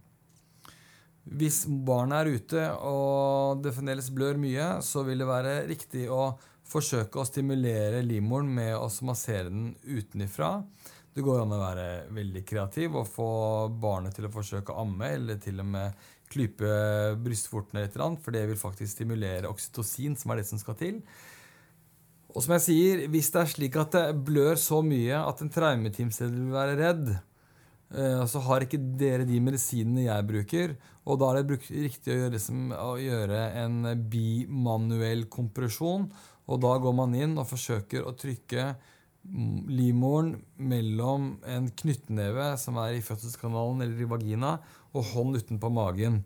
Hvis 1.23 1.63
barnet 1.65 2.17
er 2.19 2.35
ute 2.35 2.63
og 2.83 3.61
det 3.63 3.71
fremdeles 3.75 4.09
blør 4.11 4.39
mye, 4.41 4.65
så 4.83 5.05
vil 5.07 5.23
det 5.23 5.29
være 5.29 5.53
riktig 5.69 6.09
å 6.11 6.33
forsøke 6.67 7.21
å 7.21 7.27
stimulere 7.27 8.01
livmoren 8.03 8.49
med 8.51 8.75
å 8.75 8.89
massere 9.07 9.47
den 9.51 9.71
utenifra. 9.83 10.57
Det 11.13 11.23
går 11.23 11.43
an 11.43 11.53
å 11.53 11.61
være 11.61 11.87
veldig 12.15 12.41
kreativ 12.49 12.97
og 12.97 13.07
få 13.07 13.29
barnet 13.79 14.15
til 14.17 14.27
å 14.27 14.33
forsøke 14.33 14.73
å 14.73 14.83
amme, 14.83 15.13
eller 15.13 15.39
til 15.41 15.61
og 15.61 15.69
med 15.75 16.07
klype 16.33 16.71
brystvortene 17.21 17.85
litt, 17.85 17.99
for 18.23 18.33
det 18.33 18.47
vil 18.49 18.59
faktisk 18.59 18.95
stimulere 18.95 19.51
oksytocin, 19.51 20.17
som 20.17 20.33
er 20.33 20.41
det 20.41 20.47
som 20.49 20.61
skal 20.61 20.79
til. 20.79 21.03
Og 22.33 22.41
som 22.41 22.55
jeg 22.55 22.65
sier, 22.65 23.03
hvis 23.13 23.29
det 23.29 23.43
er 23.43 23.51
slik 23.51 23.77
at 23.77 23.93
det 23.93 24.23
blør 24.25 24.57
så 24.57 24.81
mye 24.85 25.19
at 25.21 25.43
en 25.43 25.53
traumeteamsleder 25.53 26.33
vil 26.33 26.55
være 26.55 26.79
redd, 26.79 27.13
så 27.93 28.39
har 28.47 28.63
ikke 28.65 28.79
dere 28.97 29.25
de 29.29 29.37
medisinene 29.43 30.07
jeg 30.07 30.25
bruker. 30.25 30.75
Og 31.05 31.19
da 31.21 31.29
er 31.29 31.43
det 31.43 31.59
riktig 31.69 32.13
å 32.13 32.15
gjøre, 32.17 32.33
liksom, 32.33 32.71
å 32.73 32.93
gjøre 32.97 33.41
en 33.61 33.91
bimanuell 34.09 35.27
kompresjon. 35.29 36.07
Og 36.49 36.63
da 36.63 36.73
går 36.81 36.95
man 36.97 37.13
inn 37.15 37.37
og 37.37 37.49
forsøker 37.51 38.07
å 38.07 38.15
trykke 38.17 38.71
livmoren 39.71 40.33
mellom 40.59 41.37
en 41.47 41.69
knyttneve 41.79 42.49
som 42.59 42.79
er 42.83 42.97
i 42.97 43.03
fødselskanalen 43.03 43.85
eller 43.85 44.01
i 44.03 44.09
vagina, 44.09 44.57
og 44.93 45.13
hånd 45.13 45.39
utenpå 45.39 45.71
magen. 45.73 46.23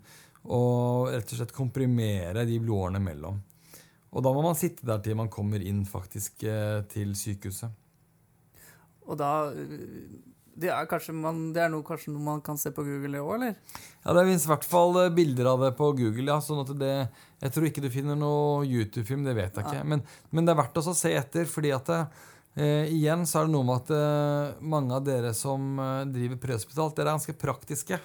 og 0.48 1.10
rett 1.12 1.32
og 1.34 1.40
slett 1.42 1.52
komprimere 1.52 2.46
de 2.48 2.56
blodårene 2.64 3.02
mellom. 3.04 3.42
Og 4.16 4.24
da 4.24 4.32
må 4.32 4.46
man 4.46 4.56
sitte 4.56 4.86
der 4.88 5.02
til 5.04 5.18
man 5.20 5.28
kommer 5.28 5.60
inn 5.60 5.82
faktisk 5.84 6.46
eh, 6.48 6.86
til 6.88 7.12
sykehuset. 7.20 7.74
Og 9.08 9.20
da 9.20 9.50
Det 10.58 10.72
er, 10.74 10.88
kanskje 10.90 11.14
man, 11.14 11.52
det 11.54 11.62
er 11.62 11.70
noe, 11.70 11.86
kanskje 11.86 12.12
noe 12.14 12.24
man 12.26 12.40
kan 12.46 12.58
se 12.58 12.72
på 12.74 12.86
Google 12.86 13.22
òg, 13.22 13.36
eller? 13.36 13.58
Ja, 14.02 14.16
Det 14.18 14.24
finnes 14.26 14.48
i 14.48 14.52
hvert 14.52 14.66
fall 14.66 14.98
eh, 15.04 15.12
bilder 15.14 15.52
av 15.54 15.66
det 15.66 15.74
på 15.78 15.92
Google. 16.00 16.26
ja, 16.32 16.40
sånn 16.42 16.64
at 16.64 16.72
det, 16.80 16.94
Jeg 17.44 17.54
tror 17.54 17.68
ikke 17.70 17.84
du 17.86 17.92
finner 17.94 18.18
noe 18.18 18.66
YouTube-film, 18.66 19.28
det 19.28 19.36
vet 19.38 19.60
jeg 19.60 19.68
ikke. 19.68 19.86
Men, 19.86 20.02
men, 20.32 20.48
det 20.48 20.56
er 20.56 20.62
verdt 20.64 20.82
å 20.82 20.96
se 20.98 21.14
etter, 21.14 21.46
fordi 21.46 21.74
at 21.76 21.92
det, 21.92 22.00
eh, 22.58 22.94
igjen 22.96 23.28
så 23.30 23.44
er 23.44 23.50
det 23.50 23.54
noe 23.54 23.68
med 23.70 23.84
at 23.84 23.94
eh, 23.94 24.64
mange 24.74 24.98
av 24.98 25.06
dere 25.06 25.36
som 25.38 25.78
eh, 25.84 26.08
driver 26.10 26.42
prehospitalt, 26.48 26.98
dere 26.98 27.12
er 27.12 27.20
ganske 27.20 27.38
praktiske. 27.38 28.02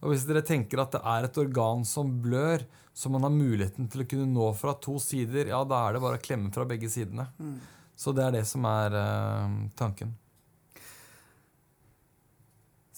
Og 0.00 0.14
hvis 0.14 0.28
dere 0.28 0.46
tenker 0.46 0.80
at 0.80 0.94
det 0.94 1.02
er 1.04 1.26
et 1.26 1.42
organ 1.42 1.82
som 1.84 2.14
blør, 2.22 2.62
som 2.94 3.12
man 3.16 3.26
har 3.26 3.34
muligheten 3.34 3.90
til 3.90 4.04
å 4.04 4.08
kunne 4.08 4.30
nå 4.30 4.48
fra 4.58 4.74
to 4.78 4.96
sider, 5.02 5.50
ja, 5.52 5.60
da 5.64 5.84
er 5.86 5.96
det 5.96 6.02
bare 6.04 6.18
å 6.20 6.22
klemme 6.22 6.54
fra 6.54 6.66
begge 6.68 6.90
sidene. 6.92 7.26
Mm. 7.40 7.58
Så 8.00 8.14
det 8.16 8.24
er 8.24 8.38
det 8.38 8.46
som 8.48 8.64
er 8.68 8.96
eh, 8.96 9.56
tanken. 9.76 10.14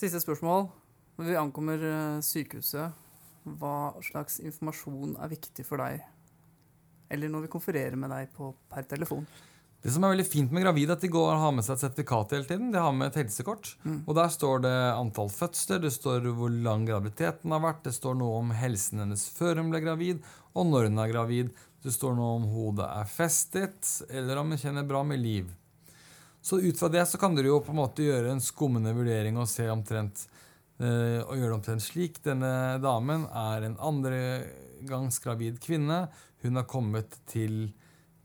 Siste 0.02 0.18
spørsmål. 0.18 0.64
Når 1.14 1.28
vi 1.28 1.34
ankommer 1.38 1.82
øh, 1.86 2.22
sykehuset, 2.26 2.96
hva 3.60 3.92
slags 4.02 4.40
informasjon 4.42 5.12
er 5.14 5.30
viktig 5.30 5.62
for 5.62 5.78
deg? 5.78 6.00
Eller 7.12 7.30
når 7.30 7.44
vi 7.44 7.50
konfererer 7.52 7.94
med 7.94 8.10
deg 8.10 8.32
på, 8.34 8.48
per 8.72 8.88
telefon? 8.90 9.28
Det 9.82 9.92
som 9.94 10.02
er 10.02 10.16
veldig 10.16 10.26
fint 10.26 10.50
med 10.50 10.64
gravide, 10.64 10.90
er 10.90 10.98
at 10.98 11.06
de 11.06 11.12
går 11.12 11.28
og 11.28 11.44
har 11.44 11.54
med 11.54 11.66
seg 11.68 11.76
et 11.76 11.84
sertifikat 11.84 12.34
hele 12.34 12.48
tiden. 12.50 12.74
De 12.74 12.82
har 12.82 12.90
med 12.98 13.12
et 13.12 13.20
helsekort. 13.20 13.76
Mm. 13.86 14.00
Og 14.00 14.18
der 14.18 14.34
står 14.34 14.66
det 14.66 14.74
antall 14.90 15.30
fødsler, 15.30 15.84
det 15.86 15.94
står 15.94 16.26
hvor 16.34 16.50
lang 16.50 16.88
graviditeten 16.90 17.54
har 17.54 17.62
vært, 17.62 17.84
det 17.86 17.94
står 17.94 18.18
noe 18.18 18.42
om 18.42 18.50
helsen 18.58 19.04
hennes 19.04 19.28
før 19.38 19.62
hun 19.62 19.70
ble 19.70 19.84
gravid, 19.86 20.26
og 20.58 20.66
når 20.72 20.90
hun 20.90 21.02
er 21.04 21.14
gravid. 21.14 21.54
Det 21.82 21.94
står 21.94 22.18
noe 22.18 22.40
om 22.40 22.50
hodet 22.50 22.90
er 22.90 23.06
festet, 23.10 23.86
eller 24.10 24.42
om 24.42 24.50
hun 24.50 24.66
kjenner 24.66 24.86
bra 24.86 25.06
med 25.06 25.22
liv. 25.22 25.54
Så 26.42 26.58
ut 26.60 26.78
fra 26.78 26.90
det 26.90 27.04
så 27.06 27.18
kan 27.22 27.36
dere 27.36 27.52
jo 27.52 27.60
på 27.62 27.70
en 27.70 27.78
måte 27.78 28.02
gjøre 28.02 28.32
en 28.32 28.42
skummende 28.42 28.94
vurdering 28.96 29.38
og 29.38 29.50
se 29.50 29.68
omtrent 29.70 30.24
eh, 30.82 31.20
og 31.22 31.36
gjøre 31.38 31.52
det 31.52 31.58
omtrent 31.60 31.84
slik. 31.84 32.18
Denne 32.24 32.80
damen 32.82 33.28
er 33.30 33.68
en 33.68 33.78
andregangs 33.78 35.22
gravid 35.22 35.60
kvinne. 35.62 36.08
Hun 36.42 36.58
har 36.58 36.66
kommet 36.66 37.14
til 37.30 37.70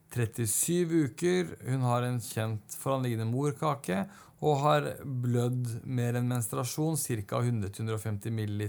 37 0.09 1.03
uker. 1.11 1.53
Hun 1.67 1.85
har 1.85 2.07
en 2.07 2.17
kjent 2.23 2.77
foranliggende 2.81 3.29
morkake 3.29 4.07
og 4.45 4.61
har 4.61 4.87
blødd 5.01 5.79
mer 5.85 6.17
enn 6.17 6.29
menstruasjon, 6.29 6.97
ca. 6.97 7.39
100-150 7.41 8.33
ml, 8.33 8.65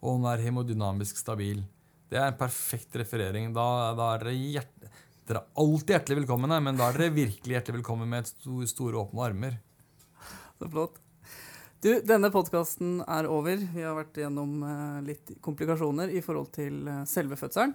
og 0.00 0.18
hun 0.18 0.26
er 0.30 0.42
hemodynamisk 0.44 1.18
stabil. 1.18 1.64
Det 2.10 2.18
er 2.18 2.30
en 2.30 2.38
perfekt 2.38 2.94
referering. 2.98 3.50
Da, 3.54 3.66
da 3.98 4.12
er 4.14 4.28
det 4.28 4.36
hjert, 4.38 4.86
dere 5.30 5.44
er 5.44 5.62
alltid 5.62 5.94
hjertelig 5.94 6.22
velkomne, 6.24 6.58
men 6.64 6.78
da 6.78 6.88
er 6.90 6.98
dere 6.98 7.14
virkelig 7.14 7.56
hjertelig 7.56 7.80
velkommen 7.80 8.10
med 8.10 8.26
store, 8.28 8.66
store, 8.70 9.04
åpne 9.04 9.28
armer. 9.28 9.60
Så 10.58 10.70
flott. 10.70 10.98
Du, 11.80 11.92
denne 12.04 12.28
podkasten 12.34 12.98
er 13.08 13.28
over. 13.30 13.62
Vi 13.72 13.84
har 13.86 13.94
vært 13.96 14.18
gjennom 14.20 14.58
eh, 14.66 14.98
litt 15.06 15.30
komplikasjoner 15.40 16.12
i 16.12 16.20
forhold 16.24 16.50
til 16.52 16.82
eh, 16.84 17.06
selve 17.08 17.38
fødselen. 17.40 17.72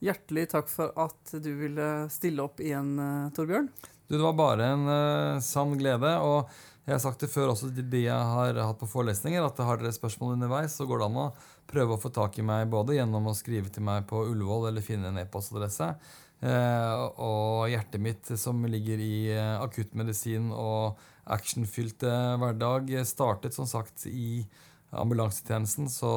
Hjertelig 0.00 0.48
takk 0.50 0.70
for 0.72 0.96
at 0.98 1.36
du 1.44 1.50
ville 1.60 1.86
stille 2.10 2.42
opp 2.42 2.62
igjen, 2.64 2.96
eh, 2.98 3.28
Torbjørn. 3.36 3.68
Du, 4.08 4.16
det 4.16 4.24
var 4.24 4.34
bare 4.34 4.72
en 4.72 4.88
uh, 4.90 5.42
sann 5.44 5.76
glede. 5.78 6.16
Og 6.26 6.50
jeg 6.82 6.96
har 6.96 7.02
sagt 7.04 7.22
det 7.22 7.30
før 7.30 7.52
også 7.52 7.68
til 7.76 7.86
de 7.92 8.00
jeg 8.08 8.30
har 8.32 8.58
hatt 8.58 8.80
på 8.80 8.88
forelesninger, 8.90 9.44
at 9.44 9.62
har 9.62 9.78
dere 9.78 9.94
spørsmål 9.94 10.34
underveis, 10.34 10.74
så 10.74 10.88
går 10.88 10.98
det 10.98 11.06
an 11.06 11.20
å 11.22 11.28
prøve 11.70 11.94
å 11.94 12.00
få 12.02 12.10
tak 12.10 12.40
i 12.40 12.46
meg 12.46 12.66
både 12.72 12.96
gjennom 12.96 13.28
å 13.30 13.36
skrive 13.38 13.70
til 13.70 13.86
meg 13.86 14.08
på 14.10 14.24
Ullevål 14.32 14.66
eller 14.72 14.82
finne 14.82 15.12
en 15.12 15.22
e-postadresse. 15.22 15.92
Eh, 16.40 17.02
og 17.20 17.68
hjertet 17.68 18.00
mitt, 18.00 18.32
som 18.40 18.64
ligger 18.64 19.00
i 19.02 19.28
eh, 19.34 19.56
akuttmedisin 19.60 20.48
og 20.54 21.00
actionfylte 21.30 22.10
hverdag, 22.40 22.94
startet 23.06 23.56
som 23.56 23.68
sagt 23.68 24.06
i 24.08 24.46
ambulansetjenesten, 24.90 25.90
så 25.92 26.12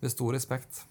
med 0.00 0.12
stor 0.12 0.36
respekt. 0.36 0.84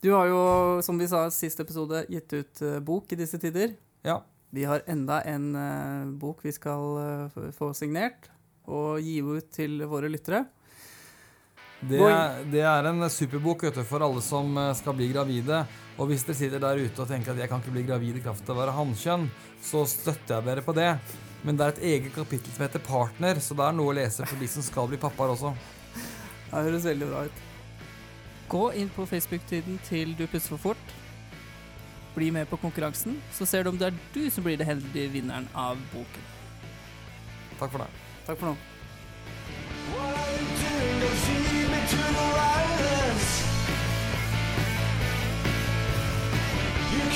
Du 0.00 0.12
har 0.14 0.30
jo, 0.30 0.42
som 0.82 0.98
vi 0.98 1.08
sa 1.10 1.26
i 1.28 1.34
siste 1.34 1.64
episode, 1.66 2.06
gitt 2.08 2.32
ut 2.32 2.62
eh, 2.64 2.78
bok 2.80 3.12
i 3.12 3.18
disse 3.20 3.40
tider. 3.40 3.74
Ja. 4.06 4.22
Vi 4.50 4.64
har 4.66 4.82
enda 4.90 5.20
en 5.28 5.50
eh, 5.54 6.12
bok 6.22 6.40
vi 6.46 6.54
skal 6.56 6.86
eh, 7.02 7.50
få 7.56 7.72
signert 7.76 8.30
og 8.70 9.02
gi 9.04 9.18
ut 9.20 9.50
til 9.52 9.84
våre 9.90 10.08
lyttere. 10.08 10.46
Det, 11.80 11.96
Gå 11.96 12.08
det 12.52 12.60
er 12.68 12.88
en 12.90 13.06
superbok 13.08 13.64
vet 13.64 13.78
du, 13.80 13.84
for 13.88 14.04
alle 14.04 14.20
som 14.24 14.52
eh, 14.60 14.74
skal 14.76 14.96
bli 14.98 15.08
gravide. 15.14 15.62
Og 16.00 16.10
hvis 16.10 16.24
dere 16.26 16.36
sitter 16.36 16.62
der 16.62 16.80
ute 16.80 17.02
og 17.02 17.08
tenker 17.08 17.32
at 17.32 17.40
jeg 17.42 17.50
kan 17.50 17.62
ikke 17.62 17.74
bli 17.74 17.84
gravid 17.88 18.20
i 18.20 18.24
kraft 18.24 18.48
av 18.48 18.56
å 18.56 18.60
være 18.60 18.76
hannkjønn, 18.76 19.26
så 19.64 19.84
støtter 19.88 20.38
jeg 20.38 20.48
dere 20.48 20.64
på 20.64 20.76
det. 20.76 20.90
Men 21.44 21.56
det 21.56 21.66
er 21.66 21.74
et 21.74 21.84
eget 21.94 22.14
kapittel 22.14 22.52
som 22.52 22.66
heter 22.66 22.84
partner, 22.84 23.40
så 23.40 23.56
det 23.56 23.66
er 23.66 23.76
noe 23.76 23.92
å 23.92 23.96
lese 23.96 24.26
for 24.28 24.40
de 24.40 24.48
som 24.52 24.64
skal 24.64 24.90
bli 24.90 25.00
pappaer 25.00 25.32
også. 25.32 25.54
Det 26.50 26.64
høres 26.66 26.88
veldig 26.88 27.08
bra 27.08 27.26
ut. 27.28 27.44
Gå 28.50 28.64
inn 28.80 28.90
på 28.92 29.06
Facebook-tiden 29.06 29.78
til 29.86 30.16
Du 30.18 30.26
pusser 30.26 30.56
for 30.56 30.70
fort. 30.70 30.96
Bli 32.16 32.32
med 32.34 32.48
på 32.50 32.58
konkurransen, 32.60 33.20
så 33.32 33.46
ser 33.46 33.64
du 33.64 33.70
om 33.70 33.78
det 33.78 33.92
er 33.92 34.00
du 34.12 34.24
som 34.34 34.44
blir 34.44 34.58
den 34.60 34.68
heldige 34.68 35.14
vinneren 35.14 35.48
av 35.54 35.78
boken. 35.94 36.28
Takk 37.60 37.70
for 37.70 37.84
det. 37.84 37.88
Takk 38.26 38.40
for 38.40 38.50
nå. 38.50 38.69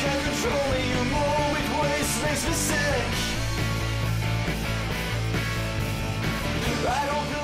can't 0.05 0.23
control 0.25 0.64
me 0.73 0.81
You. 0.90 0.97
anymore 1.01 1.53
With 1.53 1.69
ways 1.81 2.11
makes 2.23 2.45
me 2.47 2.55
sick 2.55 3.12
I 6.87 7.07
don't 7.07 7.43